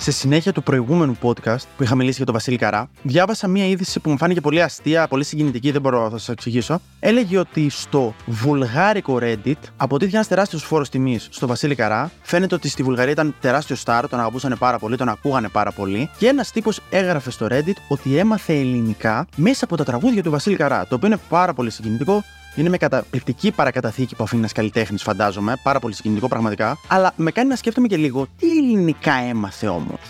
Σε 0.00 0.10
συνέχεια 0.10 0.52
του 0.52 0.62
προηγούμενου 0.62 1.16
podcast 1.22 1.62
που 1.76 1.82
είχα 1.82 1.94
μιλήσει 1.94 2.16
για 2.16 2.24
τον 2.24 2.34
Βασίλη 2.34 2.56
Καρά, 2.56 2.90
διάβασα 3.02 3.48
μία 3.48 3.66
είδηση 3.66 4.00
που 4.00 4.10
μου 4.10 4.16
φάνηκε 4.16 4.40
πολύ 4.40 4.62
αστεία, 4.62 5.08
πολύ 5.08 5.24
συγκινητική, 5.24 5.70
δεν 5.70 5.80
μπορώ 5.80 6.02
να 6.02 6.10
σας 6.10 6.28
εξηγήσω. 6.28 6.80
Έλεγε 7.00 7.38
ότι 7.38 7.68
στο 7.70 8.14
βουλγάρικο 8.26 9.18
Reddit 9.22 9.52
υπάρχει 9.76 10.14
ένας 10.14 10.28
τεράστιος 10.28 10.62
φόρος 10.62 10.88
τιμής 10.88 11.28
στο 11.30 11.46
Βασίλη 11.46 11.74
Καρά. 11.74 12.10
Φαίνεται 12.22 12.54
ότι 12.54 12.68
στη 12.68 12.82
Βουλγαρία 12.82 13.12
ήταν 13.12 13.34
τεράστιο 13.40 13.76
star, 13.84 14.02
τον 14.10 14.18
αγαπούσαν 14.18 14.56
πάρα 14.58 14.78
πολύ, 14.78 14.96
τον 14.96 15.08
ακούγανε 15.08 15.48
πάρα 15.48 15.72
πολύ. 15.72 16.10
Και 16.18 16.26
ένας 16.26 16.52
τύπος 16.52 16.80
έγραφε 16.90 17.30
στο 17.30 17.46
Reddit 17.50 17.76
ότι 17.88 18.16
έμαθε 18.16 18.52
ελληνικά 18.54 19.26
μέσα 19.36 19.64
από 19.64 19.76
τα 19.76 19.84
τραγούδια 19.84 20.22
του 20.22 20.30
Βασίλη 20.30 20.56
Καρά, 20.56 20.86
το 20.86 20.94
οποίο 20.94 21.08
είναι 21.08 21.18
πάρα 21.28 21.54
πολύ 21.54 21.70
συγκινητικό. 21.70 22.24
Είναι 22.58 22.68
με 22.68 22.76
καταπληκτική 22.76 23.50
παρακαταθήκη 23.50 24.14
που 24.14 24.22
αφήνει 24.22 24.40
ένας 24.40 24.52
καλλιτέχνης, 24.52 25.02
φαντάζομαι. 25.02 25.56
Πάρα 25.62 25.78
πολύ 25.78 25.94
συγκινητικό 25.94 26.28
πραγματικά. 26.28 26.78
Αλλά 26.88 27.12
με 27.16 27.30
κάνει 27.30 27.48
να 27.48 27.56
σκέφτομαι 27.56 27.86
και 27.86 27.96
λίγο 27.96 28.26
τι 28.38 28.50
ελληνικά 28.50 29.12
έμαθε 29.12 29.68
όμως. 29.68 30.00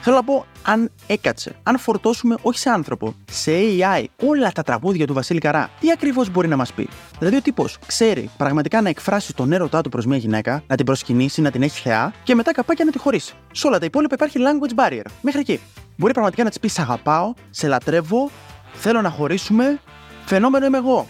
Θέλω 0.00 0.16
να 0.16 0.24
πω, 0.24 0.46
αν 0.62 0.90
έκατσε, 1.06 1.56
αν 1.62 1.78
φορτώσουμε 1.78 2.36
όχι 2.42 2.58
σε 2.58 2.70
άνθρωπο, 2.70 3.14
σε 3.30 3.52
AI, 3.54 4.04
όλα 4.26 4.52
τα 4.52 4.62
τραγούδια 4.62 5.06
του 5.06 5.14
Βασίλη 5.14 5.40
Καρά, 5.40 5.70
τι 5.80 5.90
ακριβώς 5.90 6.30
μπορεί 6.30 6.48
να 6.48 6.56
μας 6.56 6.72
πει; 6.72 6.88
Δηλαδή, 7.18 7.36
ο 7.36 7.42
τύπος 7.42 7.78
ξέρει 7.86 8.30
πραγματικά 8.36 8.82
να 8.82 8.88
εκφράσει 8.88 9.34
τον 9.34 9.52
έρωτά 9.52 9.80
του 9.80 9.88
προς 9.88 10.06
μια 10.06 10.16
γυναίκα, 10.16 10.62
να 10.66 10.76
την 10.76 10.84
προσκυνήσει, 10.84 11.40
να 11.40 11.50
την 11.50 11.62
έχει 11.62 11.80
θεά 11.80 12.12
και 12.22 12.34
μετά 12.34 12.52
καπάκια 12.52 12.84
να 12.84 12.90
τη 12.90 12.98
χωρίσει. 12.98 13.34
Σε 13.52 13.66
όλα 13.66 13.78
τα 13.78 13.84
υπόλοιπα 13.84 14.14
υπάρχει 14.14 14.38
language 14.38 14.84
barrier. 14.84 15.04
Μέχρι 15.20 15.40
εκεί. 15.40 15.60
Μπορεί 15.96 16.12
πραγματικά 16.12 16.42
να 16.42 16.48
της 16.48 16.60
πει: 16.60 16.68
Σ' 16.68 16.78
αγαπάω, 16.78 17.34
σε 17.50 17.66
λατρεύω, 17.66 18.30
θέλω 18.72 19.00
να 19.00 19.10
χωρίσουμε, 19.10 19.80
φαινόμενο 20.24 20.66
είμαι 20.66 20.76
εγώ. 20.76 21.08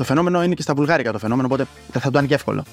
Το 0.00 0.06
φαινόμενο 0.06 0.42
είναι 0.42 0.54
και 0.54 0.62
στα 0.62 0.74
βουλγάρικα 0.74 1.12
το 1.12 1.18
φαινόμενο, 1.18 1.46
οπότε 1.46 1.66
δεν 1.90 2.02
θα 2.02 2.10
το 2.10 2.18
είναι 2.18 2.26
και 2.26 2.34
εύκολο. 2.34 2.64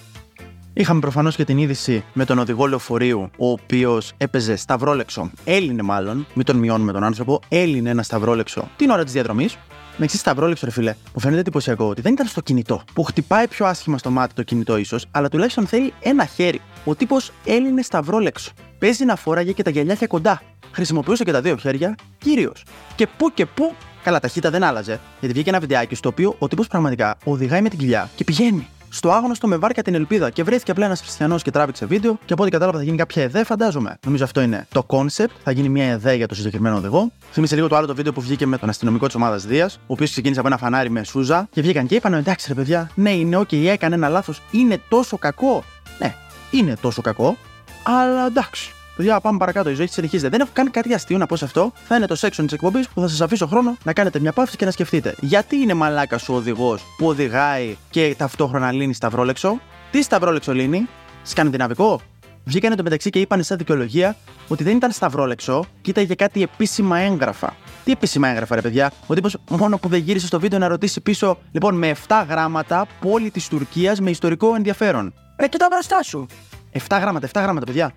Είχαμε 0.74 1.00
προφανώς 1.00 1.36
και 1.36 1.46
την 1.46 1.58
είδηση 1.58 2.04
με 2.14 2.26
τον 2.26 2.40
οδηγό 2.40 2.66
λεωφορείου, 2.66 3.30
ο 3.38 3.50
οποίος 3.50 4.14
έπαιζε 4.18 4.56
σταυρόλεξο. 4.56 5.32
Έλυνε 5.44 5.82
μάλλον, 5.82 6.28
μην 6.34 6.46
τον 6.46 6.58
μειώνουμε 6.58 6.92
τον 6.92 7.04
άνθρωπο, 7.04 7.40
έλυνε 7.48 7.90
ένα 7.90 8.04
σταυρόλεξο 8.04 8.70
την 8.76 8.90
ώρα 8.90 9.04
της 9.04 9.14
διαδρομής. 9.14 9.58
Με 9.98 10.06
εξής 10.06 10.20
σταυρόλεξο, 10.20 10.66
ρε 10.66 10.72
φιλέ, 10.72 10.96
μου 11.14 11.20
φαίνεται 11.20 11.40
εντυπωσιακό 11.40 11.88
ότι 11.88 12.02
δεν 12.02 12.14
ήταν 12.14 12.28
στο 12.28 12.42
κινητό, 12.42 12.84
που 12.94 13.04
χτυπάει 13.04 13.48
πιο 13.48 13.66
άσχημα 13.66 13.98
στο 13.98 14.10
μάτι 14.10 14.34
το 14.34 14.44
κινητό 14.44 14.78
ίσως, 14.78 15.06
αλλά 15.12 15.30
τουλάχιστον 15.30 15.68
θέλει 15.68 15.94
ένα 16.00 16.26
χέρι. 16.26 16.62
Ο 16.86 16.96
τύπος 16.96 17.32
έλυνε 17.46 17.82
σταυρόλεξο. 17.82 18.52
Παίζει 18.80 19.06
να 19.06 19.16
φοράγε 19.16 19.52
και 19.52 19.64
τα 19.64 19.70
γυαλιά 19.70 19.98
κοντά. 20.08 20.42
Χρησιμοποιούσε 20.72 21.24
και 21.24 21.32
τα 21.32 21.42
δύο 21.42 21.58
χέρια, 21.58 21.96
κύριο. 22.18 22.52
Και 22.96 23.08
πού 23.18 23.32
και 23.34 23.46
πού 23.46 23.76
Καλά, 24.08 24.20
ταχύτητα 24.20 24.50
δεν 24.50 24.64
άλλαζε, 24.64 25.00
γιατί 25.20 25.36
βγήκε 25.36 25.50
ένα 25.50 25.60
βιντεάκι 25.60 25.96
στο 25.96 26.10
οποίο 26.10 26.36
ο 26.40 26.48
τύπος 26.48 26.68
πραγματικά 26.68 27.18
οδηγάει 27.24 27.62
με 27.62 27.70
την 27.70 27.80
κοιλιά 27.80 28.10
και 28.16 28.24
πηγαίνει. 28.24 28.68
Στο 28.90 29.12
άγνωστο 29.12 29.48
με 29.48 29.58
βάρκα 29.58 29.82
την 29.82 29.96
ελπίδα 29.96 30.30
και 30.30 30.44
βρέθηκε 30.44 30.72
απλά 30.72 30.86
ένας 30.86 31.00
χριστιανός 31.00 31.44
και 31.44 31.52
τράβηξε 31.52 31.86
βίντεο 31.86 32.20
και 32.26 32.34
από 32.34 32.42
ό,τι 32.42 32.52
κατάλαβα 32.52 32.78
θα 32.78 32.84
γίνει 32.84 32.98
κάποια 32.98 33.24
ΕΔΕ, 33.24 33.44
φαντάζομαι. 33.44 33.98
Νομίζω 34.06 34.24
αυτό 34.24 34.42
είναι 34.42 34.68
το 34.72 34.86
concept, 34.88 35.32
θα 35.44 35.52
γίνει 35.52 35.70
μια 35.70 35.86
ΕΔΕ 35.86 36.14
για 36.14 36.28
το 36.28 36.36
συγκεκριμένο 36.36 36.76
οδηγό. 36.76 37.12
Θύμισε 37.32 37.56
λίγο 37.56 37.68
το 37.68 37.76
άλλο 37.76 37.88
το 37.88 37.96
βίντεο 37.96 38.14
που 38.14 38.22
βγήκε 38.22 38.46
με 38.46 38.58
τον 38.58 38.70
αστυνομικό 38.70 39.06
της 39.06 39.16
ομάδας 39.16 39.46
Δίας, 39.46 39.76
ο 39.76 39.80
οποίος 39.88 40.12
ξεκίνησε 40.12 40.40
από 40.40 40.48
ένα 40.48 40.58
φανάρι 40.58 40.90
με 40.90 41.04
σούζα 41.04 41.48
και 41.52 41.62
βγήκαν 41.62 41.88
και 41.88 41.96
είπαν: 41.96 42.14
Εντάξει, 42.14 42.48
ρε 42.48 42.54
παιδιά, 42.54 42.90
ναι, 42.96 43.12
είναι 43.12 43.38
OK, 43.38 43.54
έκανε 43.54 43.96
ένα 43.96 44.10
λάθος, 44.10 44.42
είναι 44.52 44.82
τόσο 44.90 45.18
κακό. 45.18 45.64
Ναι, 46.00 46.16
είναι 46.52 46.76
τόσο 46.82 47.02
κακό, 47.02 47.38
αλλά 47.84 48.26
εντάξει. 48.26 48.72
Παιδιά, 48.98 49.20
πάμε 49.20 49.38
παρακάτω. 49.38 49.70
Η 49.70 49.74
ζωή 49.74 49.88
συνεχίζεται. 49.88 50.30
Δεν 50.30 50.40
έχω 50.40 50.50
κάνει 50.54 50.70
κάτι 50.70 50.94
αστείο 50.94 51.18
να 51.18 51.26
πω 51.26 51.36
σε 51.36 51.46
αυτό. 51.46 51.72
Θα 51.88 51.96
είναι 51.96 52.06
το 52.06 52.16
section 52.20 52.44
της 52.44 52.52
εκπομπής 52.52 52.88
που 52.90 53.02
θα 53.02 53.08
σας 53.08 53.22
αφήσω 53.22 53.48
χρόνο 53.48 53.78
να 53.84 53.94
κάνετε 53.94 54.20
μια 54.20 54.32
παύση 54.32 54.58
και 54.58 54.66
να 54.66 54.72
σκεφτείτε. 54.72 55.16
Γιατί 55.20 55.56
είναι 55.56 55.74
μαλάκα 55.74 56.20
ο 56.28 56.34
οδηγός 56.34 56.84
που 56.98 57.08
οδηγάει 57.08 57.78
και 57.90 58.16
ταυτόχρονα 58.18 58.72
λύνει 58.72 58.94
σταυρόλεξο; 58.94 59.60
Τι 59.92 60.02
σταυρόλεξο 60.02 60.54
λύνει, 60.54 60.88
σκανδιναβικό; 61.24 62.02
Βγήκανε 62.44 62.76
το 62.76 62.84
μεταξύ 62.84 63.10
και 63.10 63.20
είπαν 63.20 63.44
σαν 63.44 63.58
δικαιολογία 63.58 64.16
ότι 64.48 64.64
δεν 64.64 64.76
ήταν 64.76 64.92
σταυρόλεξο 64.92 65.66
και 65.82 65.90
ήταν 65.90 66.04
για 66.04 66.16
κάτι 66.16 66.42
επίσημα 66.42 67.00
έγγραφα. 67.00 67.56
Τι 67.84 67.92
επίσημα 67.92 68.28
έγγραφα, 68.28 68.56
ρε 68.56 68.62
παιδιά; 68.62 68.92
Ο 69.08 69.14
τύπος 69.14 69.38
μόνο 69.50 69.78
που 69.78 69.88
δεν 69.88 70.00
γύρισε 70.00 70.28
στο 70.28 70.40
βίντεο 70.40 70.60
να 70.60 70.68
ρωτήσει 70.68 71.02
πίσω, 71.02 71.38
λοιπόν, 71.52 71.76
με 71.76 71.96
7 72.08 72.26
γράμματα 72.30 72.86
πόλη 73.00 73.32
της 73.32 73.48
Τουρκίας 73.48 74.00
με 74.00 74.10
ιστορικό 74.10 74.56
ενδιαφέρον. 74.56 75.14
Ρε, 75.40 75.48
και 75.48 75.58
τα 75.58 75.68
μπροστά 75.72 76.04
σου. 76.04 76.26
7 76.72 76.80
γράμματα, 77.00 77.28
7 77.28 77.42
γράμματα, 77.42 77.66
παιδιά. 77.66 77.94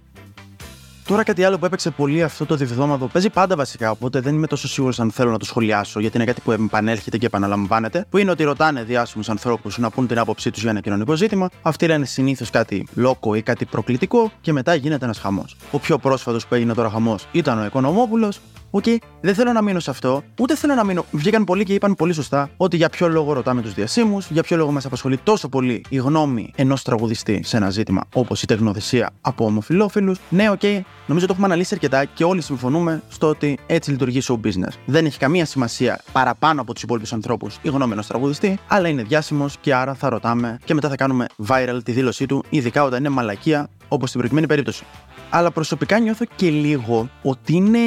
Τώρα 1.04 1.22
κάτι 1.22 1.44
άλλο 1.44 1.58
που 1.58 1.64
έπαιξε 1.64 1.90
πολύ 1.90 2.22
αυτό 2.22 2.46
το 2.46 2.56
διβδόμαδο 2.56 3.06
παίζει 3.06 3.30
πάντα 3.30 3.56
βασικά, 3.56 3.90
οπότε 3.90 4.20
δεν 4.20 4.34
είμαι 4.34 4.46
τόσο 4.46 4.68
σίγουρος 4.68 5.00
αν 5.00 5.10
θέλω 5.10 5.30
να 5.30 5.38
το 5.38 5.44
σχολιάσω, 5.44 6.00
γιατί 6.00 6.16
είναι 6.16 6.26
κάτι 6.26 6.40
που 6.40 6.52
επανέρχεται 6.52 7.18
και 7.18 7.26
επαναλαμβάνεται. 7.26 8.06
Που 8.10 8.18
είναι 8.18 8.30
ότι 8.30 8.44
ρωτάνε 8.44 8.82
διάσημους 8.82 9.28
ανθρώπους 9.28 9.78
να 9.78 9.90
πούν 9.90 10.06
την 10.06 10.18
άποψή 10.18 10.50
τους 10.50 10.62
για 10.62 10.70
ένα 10.70 10.80
κοινωνικό 10.80 11.14
ζήτημα. 11.14 11.50
Αυτοί 11.62 11.86
λένε 11.86 12.04
συνήθως 12.04 12.50
κάτι 12.50 12.86
λόκο 12.94 13.34
ή 13.34 13.42
κάτι 13.42 13.64
προκλητικό 13.64 14.30
και 14.40 14.52
μετά 14.52 14.74
γίνεται 14.74 15.04
ένας 15.04 15.18
χαμός. 15.18 15.56
Ο 15.70 15.78
πιο 15.78 15.98
πρόσφατος 15.98 16.46
που 16.46 16.54
έγινε 16.54 16.74
τώρα 16.74 16.90
χαμός 16.90 17.26
ήταν 17.32 17.58
ο 17.58 17.64
Οικονομόπουλος, 17.64 18.32
OK, 18.72 18.84
okay, 18.86 18.96
δεν 19.20 19.34
θέλω 19.34 19.52
να 19.52 19.62
μείνω 19.62 19.80
σε 19.80 19.90
αυτό, 19.90 20.22
ούτε 20.38 20.56
θέλω 20.56 20.74
να 20.74 20.84
μείνω. 20.84 21.04
Βγήκαν 21.10 21.44
πολλοί 21.44 21.64
και 21.64 21.74
είπαν 21.74 21.94
πολύ 21.94 22.12
σωστά 22.12 22.50
ότι 22.56 22.76
για 22.76 22.88
ποιο 22.88 23.08
λόγο 23.08 23.32
ρωτάμε 23.32 23.62
τους 23.62 23.74
διάσημους, 23.74 24.30
για 24.30 24.42
ποιο 24.42 24.56
λόγο 24.56 24.72
μας 24.72 24.84
απασχολεί 24.84 25.18
τόσο 25.18 25.48
πολύ 25.48 25.84
η 25.88 25.96
γνώμη 25.96 26.52
ενός 26.56 26.82
τραγουδιστή 26.82 27.42
σε 27.44 27.56
ένα 27.56 27.70
ζήτημα 27.70 28.02
όπως 28.14 28.42
η 28.42 28.46
τεκνοθεσία 28.46 29.10
από 29.20 29.44
ομοφυλόφιλους. 29.44 30.14
Ναι, 30.28 30.50
OK, 30.50 30.60
okay, 30.62 30.80
νομίζω 31.06 31.26
το 31.26 31.32
έχουμε 31.32 31.46
αναλύσει 31.46 31.74
αρκετά 31.74 32.04
και 32.04 32.24
όλοι 32.24 32.40
συμφωνούμε 32.40 33.02
στο 33.08 33.28
ότι 33.28 33.58
έτσι 33.66 33.90
λειτουργεί 33.90 34.20
show 34.28 34.34
business. 34.34 34.72
Δεν 34.86 35.04
έχει 35.04 35.18
καμία 35.18 35.44
σημασία 35.44 36.00
παραπάνω 36.12 36.60
από 36.60 36.72
τους 36.72 36.82
υπόλοιπους 36.82 37.12
ανθρώπους 37.12 37.58
η 37.62 37.68
γνώμη 37.68 37.92
ενός 37.92 38.06
τραγουδιστή, 38.06 38.58
αλλά 38.68 38.88
είναι 38.88 39.02
διάσημος 39.02 39.56
και 39.60 39.74
άρα 39.74 39.94
θα 39.94 40.08
ρωτάμε 40.08 40.58
και 40.64 40.74
μετά 40.74 40.88
θα 40.88 40.96
κάνουμε 40.96 41.26
viral 41.46 41.80
τη 41.84 41.92
δήλωσή 41.92 42.26
του, 42.26 42.44
ειδικά 42.50 42.84
όταν 42.84 42.98
είναι 42.98 43.08
μαλακία 43.08 43.68
όπως 43.88 44.08
στην 44.08 44.20
προηγούμενη 44.20 44.46
περίπτωση 44.46 44.84
αλλά 45.30 45.50
προσωπικά 45.50 45.98
νιώθω 45.98 46.24
και 46.36 46.50
λίγο 46.50 47.10
ότι 47.22 47.54
είναι 47.54 47.78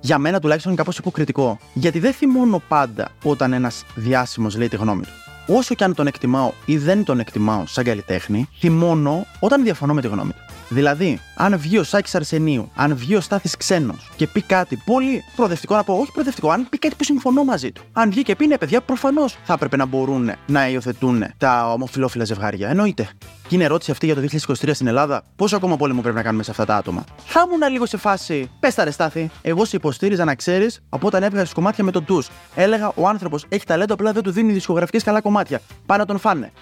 για 0.00 0.18
μένα 0.18 0.40
τουλάχιστον 0.40 0.76
κάπως 0.76 0.98
υποκριτικό. 0.98 1.58
Γιατί 1.72 1.98
δεν 1.98 2.12
θυμώνω 2.12 2.62
πάντα 2.68 3.10
όταν 3.22 3.52
ένας 3.52 3.84
διάσημος 3.94 4.56
λέει 4.56 4.68
τη 4.68 4.76
γνώμη 4.76 5.02
του. 5.02 5.12
Όσο 5.56 5.74
και 5.74 5.84
αν 5.84 5.94
τον 5.94 6.06
εκτιμάω 6.06 6.52
ή 6.64 6.76
δεν 6.76 7.04
τον 7.04 7.20
εκτιμάω 7.20 7.66
σαν 7.66 7.84
καλλιτέχνη, 7.84 8.48
θυμώνω 8.58 9.26
όταν 9.40 9.62
διαφωνώ 9.62 9.94
με 9.94 10.00
τη 10.00 10.06
γνώμη 10.06 10.30
του. 10.30 10.47
Δηλαδή, 10.68 11.20
αν 11.34 11.58
βγει 11.58 11.78
ο 11.78 11.82
Σάκης 11.82 12.14
Αρσενίου, 12.14 12.70
αν 12.74 12.96
βγει 12.96 13.14
ο 13.14 13.20
Στάθης 13.20 13.56
Ξένος 13.56 14.10
και 14.16 14.26
πει 14.26 14.42
κάτι 14.42 14.82
πολύ 14.84 15.24
προοδευτικό, 15.36 15.74
να 15.74 15.84
πω, 15.84 15.94
όχι 15.94 16.12
προοδευτικό, 16.12 16.50
αν 16.50 16.68
πει 16.68 16.78
κάτι 16.78 16.94
που 16.94 17.04
συμφωνώ 17.04 17.44
μαζί 17.44 17.72
του. 17.72 17.82
Αν 17.92 18.10
βγει 18.10 18.22
και 18.22 18.36
πει 18.36 18.46
ναι, 18.46 18.58
παιδιά, 18.58 18.80
προφανώς 18.80 19.38
θα 19.44 19.52
έπρεπε 19.52 19.76
να 19.76 19.86
μπορούν 19.86 20.32
να 20.46 20.68
υιοθετούν 20.68 21.24
τα 21.38 21.72
ομοφυλόφιλα 21.72 22.24
ζευγάρια. 22.24 22.68
Εννοείται. 22.68 23.08
Και 23.48 23.54
είναι 23.54 23.64
ερώτηση 23.64 23.90
αυτή 23.90 24.06
για 24.06 24.14
το 24.14 24.20
2023 24.20 24.54
στην 24.72 24.86
Ελλάδα, 24.86 25.24
πόσο 25.36 25.56
ακόμα 25.56 25.76
πόλεμο 25.76 26.00
πρέπει 26.00 26.16
να 26.16 26.22
κάνουμε 26.22 26.42
σε 26.42 26.50
αυτά 26.50 26.64
τα 26.64 26.76
άτομα; 26.76 27.04
Θα 27.24 27.44
ήμουν 27.46 27.70
λίγο 27.72 27.86
σε 27.86 27.96
φάση, 27.96 28.50
πες 28.60 28.74
τα 28.74 28.84
ρε 28.84 28.90
Στάθη. 28.90 29.30
Εγώ 29.42 29.64
σε 29.64 29.76
υποστήριζα 29.76 30.24
να 30.24 30.34
ξέρεις 30.34 30.82
από 30.88 31.06
όταν 31.06 31.22
έβγαζε 31.22 31.52
κομμάτια 31.54 31.84
με 31.84 31.90
τον 31.90 32.04
του. 32.04 32.22
Έλεγα 32.54 32.92
ο 32.94 33.08
άνθρωπος 33.08 33.44
έχει 33.48 33.64
ταλέντο, 33.64 33.94
απλά 33.94 34.12
δεν 34.12 34.22
του 34.22 34.30
δίνει 34.30 34.52
δισκογραφικές 34.52 35.02
καλά 35.02 35.20
κομμάτια. 35.20 35.60
Πάνε 35.86 36.00
να 36.00 36.06
τον 36.06 36.18
φάνε. 36.18 36.52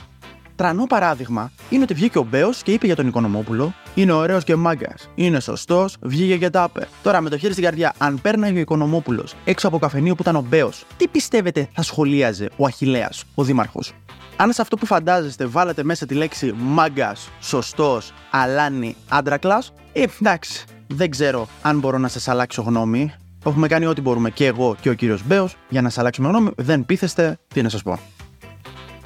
Τρανό 0.57 0.87
παράδειγμα 0.87 1.51
είναι 1.71 1.83
ότι 1.83 1.95
βγήκε 1.95 2.19
ο 2.19 2.23
Μπέος 2.23 2.63
και 2.63 2.73
είπε 2.73 2.87
για 2.87 2.97
τον 2.97 3.07
Οικονομόπουλο: 3.07 3.75
Είναι 3.95 4.13
ωραίος 4.13 4.45
και 4.45 4.57
μάγκας. 4.57 5.11
Είναι 5.15 5.41
σωστός, 5.41 5.97
βγήκε 6.01 6.37
και 6.37 6.51
τα 6.51 6.67
είπε. 6.69 6.89
Τώρα 7.03 7.21
με 7.21 7.31
το 7.31 7.39
χέρι 7.39 7.53
στην 7.53 7.65
καρδιά, 7.65 7.95
αν 7.99 8.21
πέρναγε 8.21 8.59
ο 8.59 8.61
Οικονομόπουλος 8.61 9.35
έξω 9.45 9.69
από 9.69 9.79
καφενείο 9.79 10.15
που 10.15 10.23
ήταν 10.23 10.37
ο 10.37 10.45
Μπέος, 10.49 10.85
τι 10.97 11.09
πιστεύετε 11.09 11.69
θα 11.73 11.83
σχολίαζε 11.83 12.49
ο 12.57 12.67
Αχηλέα, 12.67 13.11
ο 13.35 13.43
Δήμαρχος; 13.43 13.93
Αν 14.37 14.53
σε 14.53 14.63
αυτό 14.63 14.77
που 14.77 14.87
φαντάζεστε 14.87 15.47
βάλετε 15.47 15.83
μέσα 15.83 16.07
τη 16.07 16.15
λέξη 16.15 16.55
μάγκας, 16.59 17.29
σωστός, 17.41 18.13
αλάνι, 18.31 18.97
άντρακλα, 19.09 19.63
ε, 19.93 20.05
εντάξει, 20.21 20.65
δεν 20.87 21.11
ξέρω 21.11 21.49
αν 21.63 21.79
μπορώ 21.79 21.99
να 21.99 22.09
σας 22.09 22.29
αλλάξω 22.29 22.63
γνώμη. 22.63 23.13
Έχουμε 23.47 23.69
κάνει 23.69 23.87
ό,τι 23.87 24.01
μπορούμε 24.01 24.31
και 24.31 24.47
εγώ 24.47 24.77
και 24.81 24.89
ο 24.89 24.95
κύριος 24.95 25.27
Μπέος 25.27 25.57
για 25.69 25.83
να 25.83 25.89
σας 25.89 25.99
αλλάξουμε 25.99 26.29
γνώμη. 26.29 26.51
Δεν 26.57 26.87
πείθεστε, 26.87 27.39
τι 27.49 27.63
να 27.63 27.69
σας 27.69 27.83
πω. 27.83 27.99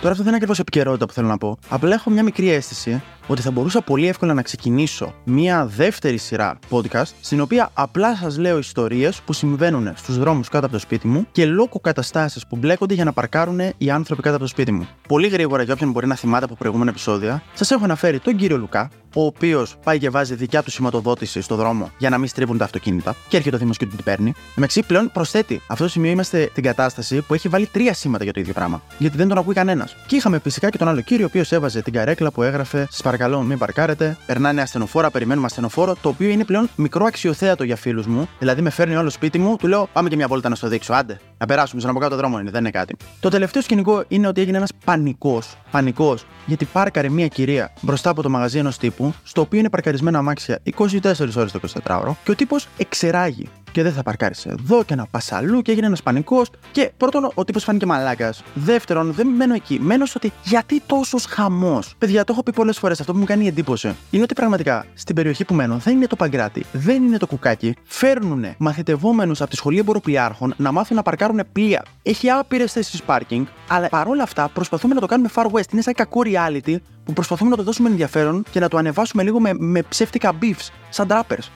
Τώρα 0.01 0.13
αυτό 0.13 0.25
δεν 0.25 0.27
είναι 0.27 0.37
ακριβώς 0.37 0.59
επικαιρότητα 0.59 1.07
που 1.07 1.13
θέλω 1.13 1.29
να 1.29 1.39
πω. 1.39 1.59
Απλά 1.69 1.95
έχω 1.95 2.11
μια 2.11 2.23
μικρή 2.23 2.51
αίσθηση 2.51 3.03
ότι 3.31 3.43
θα 3.43 3.51
μπορούσα 3.51 3.81
πολύ 3.81 4.09
εύκολα 4.09 4.35
να 4.35 4.43
ξεκινήσω 4.43 5.15
μια 5.25 5.67
δεύτερη 5.67 6.17
σειρά 6.17 6.59
podcast, 6.71 7.11
στην 7.21 7.41
οποία 7.41 7.71
απλά 7.75 8.17
σας 8.17 8.39
λέω 8.39 8.59
ιστορίες 8.59 9.21
που 9.25 9.33
συμβαίνουν 9.33 9.93
στους 9.97 10.19
δρόμους 10.19 10.49
κάτω 10.49 10.65
από 10.65 10.75
το 10.75 10.81
σπίτι 10.81 11.07
μου 11.07 11.27
και 11.33 11.47
λόγω 11.47 11.81
καταστάσεις 11.83 12.47
που 12.47 12.57
μπλέκονται 12.57 12.95
για 12.95 13.05
να 13.05 13.13
παρκάρουν 13.13 13.61
οι 13.79 13.91
άνθρωποι 13.91 14.23
κάτω 14.23 14.35
από 14.35 14.45
το 14.45 14.51
σπίτι 14.51 14.73
μου. 14.73 14.89
Πολύ 15.09 15.29
γρήγορα, 15.29 15.63
για 15.63 15.75
όποιον 15.75 15.91
μπορεί 15.91 16.07
να 16.07 16.15
θυμάται 16.15 16.45
από 16.45 16.55
προηγούμενα 16.55 16.91
επεισόδια, 16.91 17.43
σας 17.55 17.71
έχω 17.71 17.85
αναφέρει 17.85 18.19
τον 18.19 18.37
κύριο 18.37 18.57
Λουκά, 18.57 18.91
ο 19.15 19.25
οποίος 19.25 19.77
πάει 19.85 19.99
και 19.99 20.11
βάζει 20.11 20.35
δικιά 20.35 20.63
του 20.63 20.71
σηματοδότηση 20.71 21.41
στο 21.41 21.57
δρόμο 21.57 21.91
για 21.99 22.11
να 22.11 22.19
μην 22.19 22.29
στρίβουν 22.29 22.59
τα 22.59 22.65
αυτοκίνητα 22.65 23.15
και 23.29 23.37
έρχεται 23.37 23.57
ο 23.57 23.59
Δήμο 23.59 23.73
και 23.73 23.87
του 23.87 23.97
την 23.97 24.05
παίρνει. 24.05 24.33
Μεταξύ 24.55 24.83
πλέον 24.83 25.11
προσθέτει. 25.13 25.61
Αυτό 25.67 25.85
το 25.85 25.91
σημείο 25.91 26.11
είμαστε 26.11 26.49
στην 26.51 26.63
κατάσταση 26.63 27.23
που 27.23 27.35
έχει 27.35 27.49
βάλει 27.49 27.67
τρία 27.67 27.95
σήματα 27.95 28.25
για 28.25 28.33
το 28.33 28.41
ίδιο 28.41 28.53
πράγμα. 28.53 28.83
Γιατί 28.99 29.17
δεν 29.17 29.29
τον 29.29 29.39
ακούει 29.39 29.55
κανένας. 29.55 29.97
Και 30.07 30.17
είχαμε 30.17 30.39
φυσικά 30.39 30.71
και 30.71 30.79
τον 30.79 30.89
άλλο 30.89 31.01
κύριο, 31.01 31.25
ο 31.25 31.29
οποίος 31.29 31.53
έβαζε 31.53 31.83
την 31.83 31.93
καρέκλα 31.93 32.31
που 32.31 32.43
έγραφε 32.43 32.89
Σα 32.91 33.03
παρακαλώ, 33.03 33.20
μην 33.29 33.59
παρκάρετε. 33.59 34.17
Περνάνε 34.27 34.61
ασθενοφόρα, 34.61 35.11
περιμένουμε 35.11 35.47
ασθενοφόρο, 35.47 35.97
το 36.03 36.09
οποίο 36.09 36.29
είναι 36.29 36.45
πλέον 36.45 36.69
μικρό 36.77 37.05
αξιοθέατο 37.05 37.65
για 37.65 37.77
φίλους 37.77 38.07
μου. 38.07 38.29
Δηλαδή 38.39 38.63
με 38.63 38.71
φέρνει 38.71 38.97
όλο 38.97 39.11
σπίτι 39.11 39.39
μου, 39.39 39.57
του 39.57 39.67
λέω 39.67 39.89
Πάμε 39.93 40.09
και 40.09 40.17
μια 40.17 40.27
βόλτα 40.27 40.49
να 40.49 40.55
στο 40.55 40.69
δείξω. 40.69 40.93
Άντε, 40.93 41.21
να 41.41 41.47
περάσουμε 41.47 41.81
στον 41.81 41.93
από 41.93 42.01
κάτω 42.01 42.17
δρόμο 42.17 42.39
είναι, 42.39 42.51
δεν 42.51 42.61
είναι 42.61 42.71
κάτι. 42.71 42.97
Το 43.21 43.29
τελευταίο 43.29 43.63
σκηνικό 43.63 44.05
είναι 44.09 44.27
ότι 44.27 44.41
έγινε 44.41 44.57
ένας 44.57 44.71
πανικός, 44.85 45.57
πανικός, 45.71 46.27
γιατί 46.47 46.65
πάρκαρε 46.65 47.09
μια 47.09 47.27
κυρία 47.27 47.73
μπροστά 47.81 48.11
από 48.11 48.23
το 48.23 48.31
μαγαζί 48.31 48.59
ενός 48.59 48.79
τύπου, 48.79 49.15
στο 49.23 49.41
οποίο 49.41 49.59
είναι 49.59 49.71
παρκαρισμένα 49.71 50.19
αμάξια 50.19 50.59
24 50.79 51.37
ώρες 51.37 51.53
το 51.53 51.61
24ωρο 51.85 52.13
και 52.25 52.31
ο 52.31 52.35
τύπος 52.35 52.69
εξεράγει 52.77 53.49
και 53.73 53.83
δεν 53.83 53.93
θα 53.93 54.03
παρκάρει 54.03 54.35
εδώ 54.47 54.85
και 54.85 54.95
να 54.95 55.07
πας 55.07 55.33
αλλού 55.33 55.63
και 55.63 55.71
έγινε 55.71 55.87
ένας 55.87 56.03
πανικός. 56.03 56.51
Και 56.73 56.93
πρώτον, 56.97 57.31
ο 57.35 57.45
τύπος 57.45 57.65
φάνηκε 57.65 57.87
μαλάκας. 57.87 58.43
Δεύτερον, 58.55 59.13
δεν 59.13 59.27
μένω 59.27 59.55
εκεί. 59.55 59.79
Μένω 59.81 60.05
στο 60.05 60.21
ότι 60.23 60.33
γιατί 60.45 60.83
τόσος 60.87 61.25
χαμός. 61.25 61.95
Παιδιά, 61.99 62.25
το 62.25 62.33
έχω 62.33 62.43
πει 62.43 62.53
πολλές 62.53 62.79
φορές. 62.79 63.01
Αυτό 63.01 63.13
που 63.13 63.19
μου 63.19 63.25
κάνει 63.25 63.47
εντύπωση 63.47 63.97
είναι 64.11 64.23
ότι 64.23 64.35
πραγματικά 64.35 64.85
στην 64.95 65.15
περιοχή 65.15 65.45
που 65.45 65.55
μένω 65.55 65.77
δεν 65.77 65.97
είναι 65.97 66.07
το 66.07 66.17
παγκράτη, 66.17 66.65
δεν 66.73 67.03
είναι 67.03 67.17
το 67.17 67.27
κουκάκι. 67.27 67.75
Φέρνουν 67.85 68.45
μαθητευόμενους 68.59 69.41
από 69.41 69.51
τη 69.51 69.57
σχολή 69.57 69.79
εμποροπλιάρχων 69.79 70.55
να 70.57 70.73
μάθουν 70.73 70.97
να 70.97 71.03
παρκάρουν 71.03 71.30
πλοία. 71.53 71.85
Έχει 72.03 72.31
άπειρε 72.31 72.67
θέσεις 72.67 73.03
πάρκινγκ, 73.03 73.47
αλλά 73.69 73.89
παρόλα 73.89 74.23
αυτά 74.23 74.49
προσπαθούμε 74.49 74.95
να 74.95 75.01
το 75.01 75.07
κάνουμε 75.07 75.29
far 75.35 75.47
west. 75.47 75.73
Είναι 75.73 75.83
σαν 75.83 75.95
κακό 75.95 76.21
reality 76.25 76.77
που 77.05 77.13
προσπαθούμε 77.13 77.51
να 77.51 77.57
το 77.57 77.63
δώσουμε 77.63 77.89
ενδιαφέρον 77.89 78.45
και 78.51 78.61
να 78.61 78.69
το 78.69 78.77
ανεβάσουμε 78.77 79.23
λίγο 79.23 79.41
με, 79.41 79.51
με 79.59 79.83
ψεύτικα 79.83 80.33
beefs, 80.41 80.69
σαν 80.91 81.07
trappers 81.11 81.49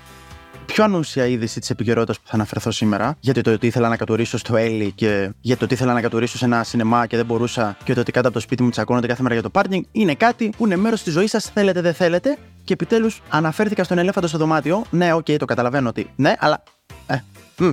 πιο 0.64 0.84
ανούσια 0.84 1.26
είδηση 1.26 1.60
της 1.60 1.70
επικαιρότητας 1.70 2.20
που 2.20 2.28
θα 2.28 2.34
αναφερθώ 2.34 2.70
σήμερα, 2.70 3.16
γιατί 3.20 3.40
το 3.40 3.52
ότι 3.52 3.66
ήθελα 3.66 3.88
να 3.88 3.96
κατουρίσω 3.96 4.38
στο 4.38 4.56
Έλλη 4.56 4.92
και 4.92 5.30
για 5.40 5.56
το 5.56 5.64
ότι 5.64 5.74
ήθελα 5.74 5.92
να 5.92 6.00
κατουρίσω 6.00 6.38
σε 6.38 6.44
ένα 6.44 6.64
σινεμά 6.64 7.06
και 7.06 7.16
δεν 7.16 7.26
μπορούσα 7.26 7.76
και 7.84 7.94
το 7.94 8.00
ότι 8.00 8.12
κάτω 8.12 8.28
από 8.28 8.36
το 8.36 8.42
σπίτι 8.42 8.62
μου 8.62 8.70
τσακώνονται 8.70 9.06
κάθε 9.06 9.22
μέρα 9.22 9.34
για 9.34 9.42
το 9.42 9.50
πάρκινγκ, 9.50 9.84
είναι 9.92 10.14
κάτι 10.14 10.52
που 10.56 10.66
είναι 10.66 10.76
μέρος 10.76 11.02
της 11.02 11.12
ζωής 11.12 11.30
σας, 11.30 11.44
θέλετε 11.44 11.80
δεν 11.80 11.94
θέλετε. 11.94 12.38
Και 12.64 12.72
επιτέλους 12.72 13.22
αναφέρθηκα 13.28 13.84
στον 13.84 13.98
ελέφαντα 13.98 14.26
στο 14.26 14.38
δωμάτιο. 14.38 14.84
Ναι, 14.90 15.12
OK, 15.12 15.24
okay, 15.28 15.36
το 15.38 15.44
καταλαβαίνω 15.44 15.88
ότι. 15.88 16.10
Ναι, 16.16 16.34
αλλά. 16.38 16.62
Ε, 17.06 17.16
μ. 17.56 17.70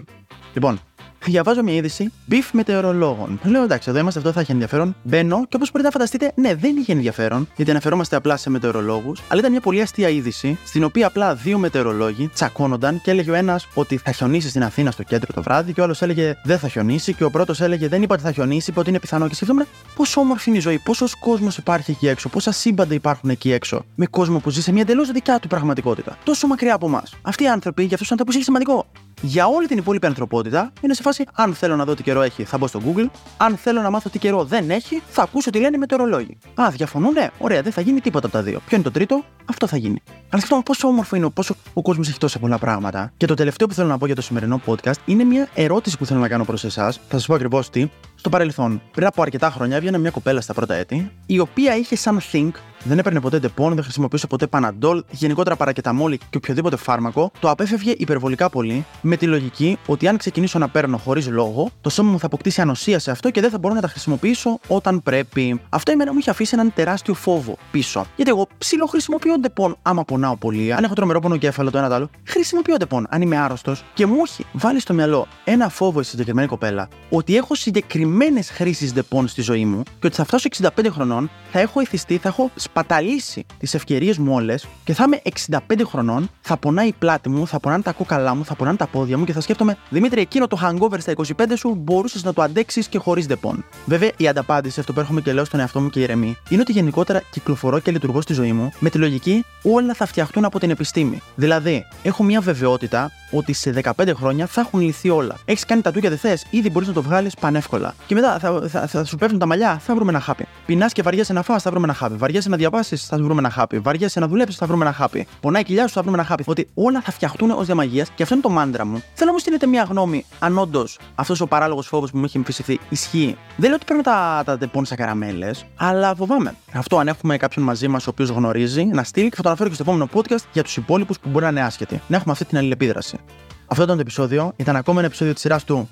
Λοιπόν, 0.53 0.79
διαβάζω 1.25 1.63
μια 1.63 1.73
είδηση 1.73 2.11
beef 2.31 2.49
μετεωρολόγων. 2.51 3.39
Λέω 3.43 3.63
εντάξει, 3.63 3.89
εδώ 3.89 3.99
είμαστε, 3.99 4.19
αυτό 4.19 4.31
θα 4.31 4.39
έχει 4.39 4.51
ενδιαφέρον. 4.51 4.95
Μπαίνω 5.03 5.45
και 5.49 5.55
όπως 5.55 5.71
μπορείτε 5.71 5.83
να 5.83 5.91
φανταστείτε, 5.91 6.31
ναι, 6.35 6.55
δεν 6.55 6.77
είχε 6.77 6.91
ενδιαφέρον, 6.91 7.47
γιατί 7.55 7.71
αναφερόμαστε 7.71 8.15
απλά 8.15 8.37
σε 8.37 8.49
μετεωρολόγους, 8.49 9.21
αλλά 9.27 9.39
ήταν 9.39 9.51
μια 9.51 9.61
πολύ 9.61 9.81
αστεία 9.81 10.09
είδηση, 10.09 10.57
στην 10.65 10.83
οποία 10.83 11.07
απλά 11.07 11.35
δύο 11.35 11.57
μετεωρολόγοι 11.57 12.29
τσακώνονταν 12.33 13.01
και 13.01 13.11
έλεγε 13.11 13.31
ο 13.31 13.33
ένας 13.33 13.67
ότι 13.73 13.97
θα 13.97 14.11
χιονίσει 14.11 14.49
στην 14.49 14.63
Αθήνα 14.63 14.91
στο 14.91 15.03
κέντρο 15.03 15.33
το 15.33 15.41
βράδυ, 15.41 15.73
και 15.73 15.81
ο 15.81 15.83
άλλος 15.83 16.01
έλεγε 16.01 16.35
δεν 16.43 16.59
θα 16.59 16.67
χιονίσει, 16.67 17.13
και 17.13 17.23
ο 17.23 17.29
πρώτος 17.29 17.61
έλεγε 17.61 17.87
δεν 17.87 18.01
είπα 18.01 18.13
ότι 18.13 18.23
θα 18.23 18.31
χιονίσει, 18.31 18.69
είπε 18.69 18.79
ότι 18.79 18.89
είναι 18.89 18.99
πιθανό. 18.99 19.27
Και 19.27 19.35
σκεφτόμουν 19.35 19.65
πόσο 19.95 20.21
όμορφη 20.21 20.49
είναι 20.49 20.57
η 20.57 20.61
ζωή, 20.61 20.77
πόσος 20.77 21.15
κόσμος 21.15 21.57
υπάρχει 21.57 21.91
εκεί 21.91 22.07
έξω, 22.07 22.29
πόσα 22.29 22.51
σύμπαντα 22.51 22.93
υπάρχουν 22.93 23.29
εκεί 23.29 23.51
έξω, 23.51 23.85
με 23.95 24.05
κόσμο 24.05 24.39
που 24.39 24.49
ζει 24.49 24.61
σε 24.61 24.71
μια 24.71 24.81
εντελώς 24.81 25.11
δικιά 25.11 25.39
του 25.39 25.47
πραγματικότητα. 25.47 26.17
Τόσο 26.23 26.47
μακριά 26.47 26.73
από 26.73 26.87
εμάς. 26.87 27.13
Αυτοί 27.21 27.43
οι 27.43 27.47
άνθρωποι, 27.47 27.81
για 27.81 27.93
αυτούς 27.93 28.01
τους 28.01 28.11
ανθρώπους 28.11 28.35
έχει 28.35 28.43
σημαντικό 28.43 28.85
για 29.21 29.47
όλη 29.47 29.67
την 29.67 29.77
υπόλοιπη 29.77 30.05
ανθρωπότητα 30.05 30.71
είναι 30.81 30.93
σε 30.93 31.01
φάση 31.01 31.25
αν 31.33 31.53
θέλω 31.53 31.75
να 31.75 31.85
δω 31.85 31.95
τι 31.95 32.03
καιρό 32.03 32.21
έχει, 32.21 32.43
θα 32.43 32.57
μπω 32.57 32.67
στο 32.67 32.81
Google. 32.85 33.05
Αν 33.37 33.57
θέλω 33.57 33.81
να 33.81 33.89
μάθω 33.89 34.09
τι 34.09 34.19
καιρό 34.19 34.43
δεν 34.43 34.69
έχει, 34.69 35.01
θα 35.09 35.21
ακούσω 35.21 35.49
τι 35.49 35.59
λένε 35.59 35.75
οι 35.75 35.79
μετεωρολόγοι. 35.79 36.37
Α, 36.61 36.69
διαφωνούνε. 36.71 37.31
Ωραία, 37.37 37.61
δεν 37.61 37.71
θα 37.71 37.81
γίνει 37.81 38.01
τίποτα 38.01 38.27
από 38.27 38.35
τα 38.35 38.43
δύο. 38.43 38.61
Ποιο 38.65 38.75
είναι 38.75 38.85
το 38.85 38.91
τρίτο, 38.91 39.23
αυτό 39.45 39.67
θα 39.67 39.77
γίνει. 39.77 40.01
Αλλά 40.05 40.37
σκεφτόμαι 40.37 40.61
πόσο 40.65 40.87
όμορφο 40.87 41.15
είναι, 41.15 41.29
πόσο 41.29 41.55
ο 41.73 41.81
κόσμος 41.81 42.09
έχει 42.09 42.17
τόσα 42.17 42.39
πολλά 42.39 42.57
πράγματα. 42.57 43.11
Και 43.17 43.25
το 43.25 43.33
τελευταίο 43.33 43.67
που 43.67 43.73
θέλω 43.73 43.87
να 43.87 43.97
πω 43.97 44.05
για 44.05 44.15
το 44.15 44.21
σημερινό 44.21 44.61
podcast 44.65 44.97
είναι 45.05 45.23
μια 45.23 45.47
ερώτηση 45.53 45.97
που 45.97 46.05
θέλω 46.05 46.19
να 46.19 46.27
κάνω 46.27 46.45
προς 46.45 46.63
εσάς. 46.63 46.99
Θα 47.07 47.17
σας 47.17 47.25
πω 47.25 47.33
ακριβώς 47.33 47.69
τι. 47.69 47.89
Στο 48.15 48.29
παρελθόν, 48.29 48.81
πριν 48.91 49.07
από 49.07 49.21
αρκετά 49.21 49.49
χρόνια, 49.49 49.75
έβγαινε 49.75 49.97
μια 49.97 50.11
κοπέλα 50.11 50.41
στα 50.41 50.53
πρώτα 50.53 50.73
έτη, 50.73 51.11
η 51.25 51.39
οποία 51.39 51.75
είχε 51.75 51.95
σαν 51.95 52.21
thing 52.31 52.51
δεν 52.83 52.99
έπαιρνε 52.99 53.19
ποτέ 53.19 53.39
Depon, 53.39 53.73
δεν 53.73 53.83
χρησιμοποιούσε 53.83 54.27
ποτέ 54.27 54.47
Panadol, 54.47 55.03
γενικότερα 55.11 55.55
παρακεταμόλη 55.55 56.17
και 56.17 56.37
οποιοδήποτε 56.37 56.75
φάρμακο, 56.75 57.31
το 57.39 57.49
απέφευγε 57.49 57.93
υπερβολικά 57.97 58.49
πολύ, 58.49 58.85
με 59.01 59.15
τη 59.17 59.25
λογική 59.25 59.77
ότι 59.85 60.07
αν 60.07 60.17
ξεκινήσω 60.17 60.59
να 60.59 60.69
παίρνω 60.69 60.97
χωρίς 60.97 61.27
λόγο, 61.27 61.69
το 61.81 61.89
σώμα 61.89 62.11
μου 62.11 62.19
θα 62.19 62.25
αποκτήσει 62.25 62.61
ανοσία 62.61 62.99
σε 62.99 63.11
αυτό 63.11 63.29
και 63.29 63.41
δεν 63.41 63.49
θα 63.49 63.57
μπορώ 63.57 63.73
να 63.73 63.81
τα 63.81 63.87
χρησιμοποιήσω 63.87 64.59
όταν 64.67 65.03
πρέπει. 65.03 65.61
Αυτό 65.69 65.91
εμένα 65.91 66.13
μου 66.13 66.19
είχε 66.19 66.29
αφήσει 66.29 66.51
έναν 66.53 66.73
τεράστιο 66.73 67.13
φόβο 67.13 67.57
πίσω. 67.71 68.05
Γιατί 68.15 68.31
εγώ 68.31 68.47
ψιλοχρησιμοποιώ 68.57 69.35
Depon 69.39 69.77
άμα 69.81 70.03
πονάω 70.03 70.37
πολύ, 70.37 70.73
αν 70.73 70.83
έχω 70.83 70.93
τρομερό 70.93 71.19
πονοκέφαλο 71.19 71.71
το 71.71 71.77
ένα 71.77 71.87
το 71.87 71.93
άλλο, 71.93 72.09
χρησιμοποιώ 72.23 72.77
Depon 72.77 73.07
αν 73.09 73.21
είμαι 73.21 73.37
άρρωστος 73.37 73.83
και 73.93 74.05
μου 74.05 74.21
έχει 74.25 74.45
βάλει 74.51 74.79
στο 74.79 74.93
μυαλό 74.93 75.27
ένα 75.43 75.69
φόβο 75.69 75.99
η 75.99 76.03
συγκεκριμένη 76.03 76.47
κοπέλα 76.47 76.87
ότι 77.09 77.35
έχω 77.35 77.55
συγκεκριμένες 77.55 78.49
χρήσεις 78.49 78.93
Depon 78.93 79.27
στη 79.27 79.41
ζωή 79.41 79.65
μου 79.65 79.83
και 79.83 80.07
ότι 80.07 80.15
θα 80.15 80.23
φτάσω 80.23 80.49
65 80.61 80.67
χρονών, 80.89 81.29
θα 81.51 81.59
έχω 81.59 81.79
εθιστεί, 81.79 82.17
θα 82.17 82.27
έχω 82.27 82.51
σπαταλήσει 82.71 83.45
τις 83.57 83.73
ευκαιρίες 83.73 84.17
μου 84.17 84.33
όλες 84.33 84.67
και 84.83 84.93
θα 84.93 85.03
είμαι 85.03 85.21
65 85.69 85.81
χρονών, 85.85 86.29
θα 86.41 86.57
πονάει 86.57 86.87
η 86.87 86.93
πλάτη 86.99 87.29
μου, 87.29 87.47
θα 87.47 87.59
πονάνε 87.59 87.81
τα 87.81 87.91
κόκαλά 87.91 88.35
μου, 88.35 88.45
θα 88.45 88.55
πονάνε 88.55 88.77
τα 88.77 88.87
πόδια 88.87 89.17
μου 89.17 89.25
και 89.25 89.33
θα 89.33 89.41
σκέφτομαι, 89.41 89.77
Δημήτρη, 89.89 90.21
εκείνο 90.21 90.47
το 90.47 90.57
hangover 90.63 90.99
στα 90.99 91.13
25 91.15 91.53
σου 91.57 91.75
μπορούσες 91.75 92.23
να 92.23 92.33
το 92.33 92.41
αντέξεις 92.41 92.87
και 92.87 92.97
χωρίς 92.97 93.25
δεπών. 93.25 93.65
Βέβαια, 93.85 94.11
η 94.17 94.27
ανταπάντηση, 94.27 94.79
αυτό 94.79 94.93
που 94.93 94.99
έρχομαι 94.99 95.21
και 95.21 95.33
λέω 95.33 95.45
στον 95.45 95.59
εαυτό 95.59 95.81
μου 95.81 95.89
και 95.89 95.99
ηρεμεί, 95.99 96.37
είναι 96.49 96.61
ότι 96.61 96.71
γενικότερα 96.71 97.21
κυκλοφορώ 97.31 97.79
και 97.79 97.91
λειτουργώ 97.91 98.21
στη 98.21 98.33
ζωή 98.33 98.53
μου 98.53 98.71
με 98.79 98.89
τη 98.89 98.97
λογική 98.97 99.45
όλα 99.63 99.93
θα 99.93 100.05
φτιαχτούν 100.05 100.45
από 100.45 100.59
την 100.59 100.69
επιστήμη. 100.69 101.21
Δηλαδή, 101.35 101.85
έχω 102.03 102.23
μια 102.23 102.41
βεβαιότητα 102.41 103.11
ότι 103.31 103.53
σε 103.53 103.81
15 103.83 104.11
χρόνια 104.15 104.45
θα 104.45 104.61
έχουν 104.61 104.79
λυθεί 104.79 105.09
όλα. 105.09 105.35
Έχεις 105.45 105.65
κάνει 105.65 105.81
τα 105.81 105.91
τούκια 105.91 106.09
δεν 106.09 106.17
θες, 106.17 106.45
ήδη 106.49 106.69
μπορείς 106.69 106.87
να 106.87 106.93
το 106.93 107.01
βγάλεις 107.01 107.35
πανεύκολα. 107.35 107.93
Και 108.05 108.15
μετά 108.15 108.39
θα, 108.39 108.61
θα, 108.67 108.87
θα, 108.87 109.03
σου 109.05 109.17
πέφτουν 109.17 109.39
τα 109.39 109.45
μαλλιά, 109.45 109.79
θα 109.79 109.95
βρούμε 109.95 110.11
ένα 110.11 110.19
χάπι. 110.19 110.45
Πεινάς 110.65 110.93
και 110.93 111.01
βαριέσαι 111.01 111.33
να 111.33 111.41
φά, 111.41 111.59
θα 111.59 111.69
βρούμε 111.69 111.85
ένα 111.85 111.93
χάπι. 111.93 112.15
Βαριέσαι 112.15 112.49
να 112.49 112.57
διαβάσεις, 112.57 113.05
θα 113.05 113.17
βρούμε 113.17 113.39
ένα 113.39 113.49
χάπι. 113.49 113.79
Βαριέσαι 113.79 114.19
να 114.19 114.27
δουλέψεις, 114.27 114.57
θα 114.57 114.65
βρούμε 114.65 114.85
ένα 114.85 114.93
χάπι. 114.93 115.27
Πονάει 115.39 115.63
κοιλιά 115.63 115.87
σου, 115.87 115.93
θα 115.93 116.01
βρούμε 116.01 116.17
ένα 116.17 116.27
χάπι. 116.27 116.43
Ότι 116.45 116.67
όλα 116.73 117.01
θα 117.01 117.11
φτιαχτούν 117.11 117.51
ως 117.51 117.65
διαμαγείας 117.65 118.09
και 118.15 118.23
αυτό 118.23 118.35
είναι 118.35 118.43
το 118.43 118.49
μάντρα 118.49 118.85
μου. 118.85 119.03
Θέλω 119.13 119.29
όμω 119.29 119.39
στείλετε 119.39 119.67
μια 119.67 119.83
γνώμη 119.83 120.25
αν 120.39 120.57
όντως 120.57 120.99
αυτός 121.15 121.41
ο 121.41 121.47
παράλογος 121.47 121.87
φόβος 121.87 122.11
που 122.11 122.17
μου 122.17 122.23
έχει 122.23 122.37
εμφυσιθεί 122.37 122.79
ισχύει. 122.89 123.37
Δεν 123.57 123.69
λέω 123.69 123.75
ότι 123.75 123.85
πρέπει 123.85 124.01
να 124.05 124.13
τα, 124.13 124.41
τα 124.45 124.57
τεπών 124.57 124.85
σαν 124.85 124.97
καραμέλες, 124.97 125.65
αλλά 125.75 126.15
φοβάμαι. 126.15 126.55
Αυτό 126.73 126.97
αν 126.97 127.07
έχουμε 127.07 127.37
κάποιον 127.37 127.65
μαζί 127.65 127.87
μας 127.87 128.07
ο 128.07 128.09
οποίος 128.09 128.29
γνωρίζει, 128.29 128.85
να 128.85 129.03
στείλει 129.03 129.29
και 129.29 129.35
θα 129.35 129.41
το 129.41 129.47
αναφέρω 129.47 129.69
και 129.69 129.75
στο 129.75 129.83
επόμενο 129.83 130.09
podcast 130.13 130.43
για 130.53 130.63
τους 130.63 130.77
υπόλοιπους 130.77 131.19
που 131.19 131.29
μπορεί 131.29 131.43
να 131.43 131.49
είναι 131.49 131.61
άσχετοι. 131.61 132.01
Να 132.07 132.15
έχουμε 132.15 132.31
αυτή 132.31 132.45
την 132.45 132.57
αλληλεπίδραση. 132.57 133.19
Αυτό 133.65 133.83
ήταν 133.83 133.95
το 133.95 134.01
επεισόδιο. 134.01 134.53
Ήταν 134.55 134.75
ακόμα 134.75 134.97
ένα 134.97 135.07
επεισόδιο 135.07 135.33
της 135.33 135.41
σειράς 135.41 135.63
του 135.63 135.89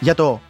για 0.00 0.14
το 0.14 0.40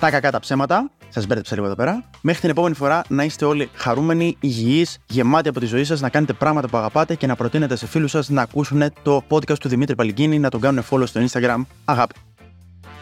Τα 0.00 0.10
κακά 0.10 0.30
τα 0.30 0.40
ψέματα. 0.40 0.90
Σας 1.08 1.26
μπέρδεψα 1.26 1.54
λίγο 1.54 1.66
εδώ 1.66 1.74
πέρα. 1.74 2.04
Μέχρι 2.20 2.40
την 2.40 2.50
επόμενη 2.50 2.74
φορά 2.74 3.02
να 3.08 3.24
είστε 3.24 3.44
όλοι 3.44 3.70
χαρούμενοι, 3.74 4.36
υγιείς, 4.40 4.98
γεμάτοι 5.06 5.48
από 5.48 5.60
τη 5.60 5.66
ζωή 5.66 5.84
σας, 5.84 6.00
να 6.00 6.08
κάνετε 6.08 6.32
πράγματα 6.32 6.68
που 6.68 6.76
αγαπάτε 6.76 7.14
και 7.14 7.26
να 7.26 7.36
προτείνετε 7.36 7.76
σε 7.76 7.86
φίλους 7.86 8.10
σας 8.10 8.28
να 8.28 8.42
ακούσουν 8.42 8.82
το 9.02 9.22
podcast 9.28 9.58
του 9.58 9.68
Δημήτρη 9.68 9.94
Παλικίνη, 9.94 10.38
να 10.38 10.48
τον 10.48 10.60
κάνουν 10.60 10.84
follow 10.90 11.06
στο 11.06 11.20
Instagram. 11.24 11.62
Αγάπη. 11.84 12.14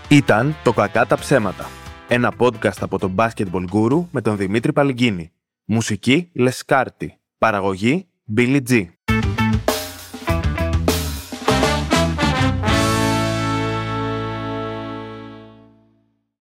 Ήταν 0.08 0.56
το 0.64 0.72
Κακά 0.72 1.06
τα 1.06 1.16
Ψέματα. 1.16 1.66
Ένα 2.08 2.32
podcast 2.38 2.80
από 2.80 2.98
τον 2.98 3.14
Basketball 3.16 3.64
Guru 3.72 4.04
με 4.10 4.20
τον 4.20 4.36
Δημήτρη 4.36 4.72
Παλικίνη. 4.72 5.32
Μουσική 5.64 6.30
Λεσκάρτη. 6.34 7.18
Παραγωγή 7.38 8.08
Billy 8.36 8.60
G. 8.68 8.95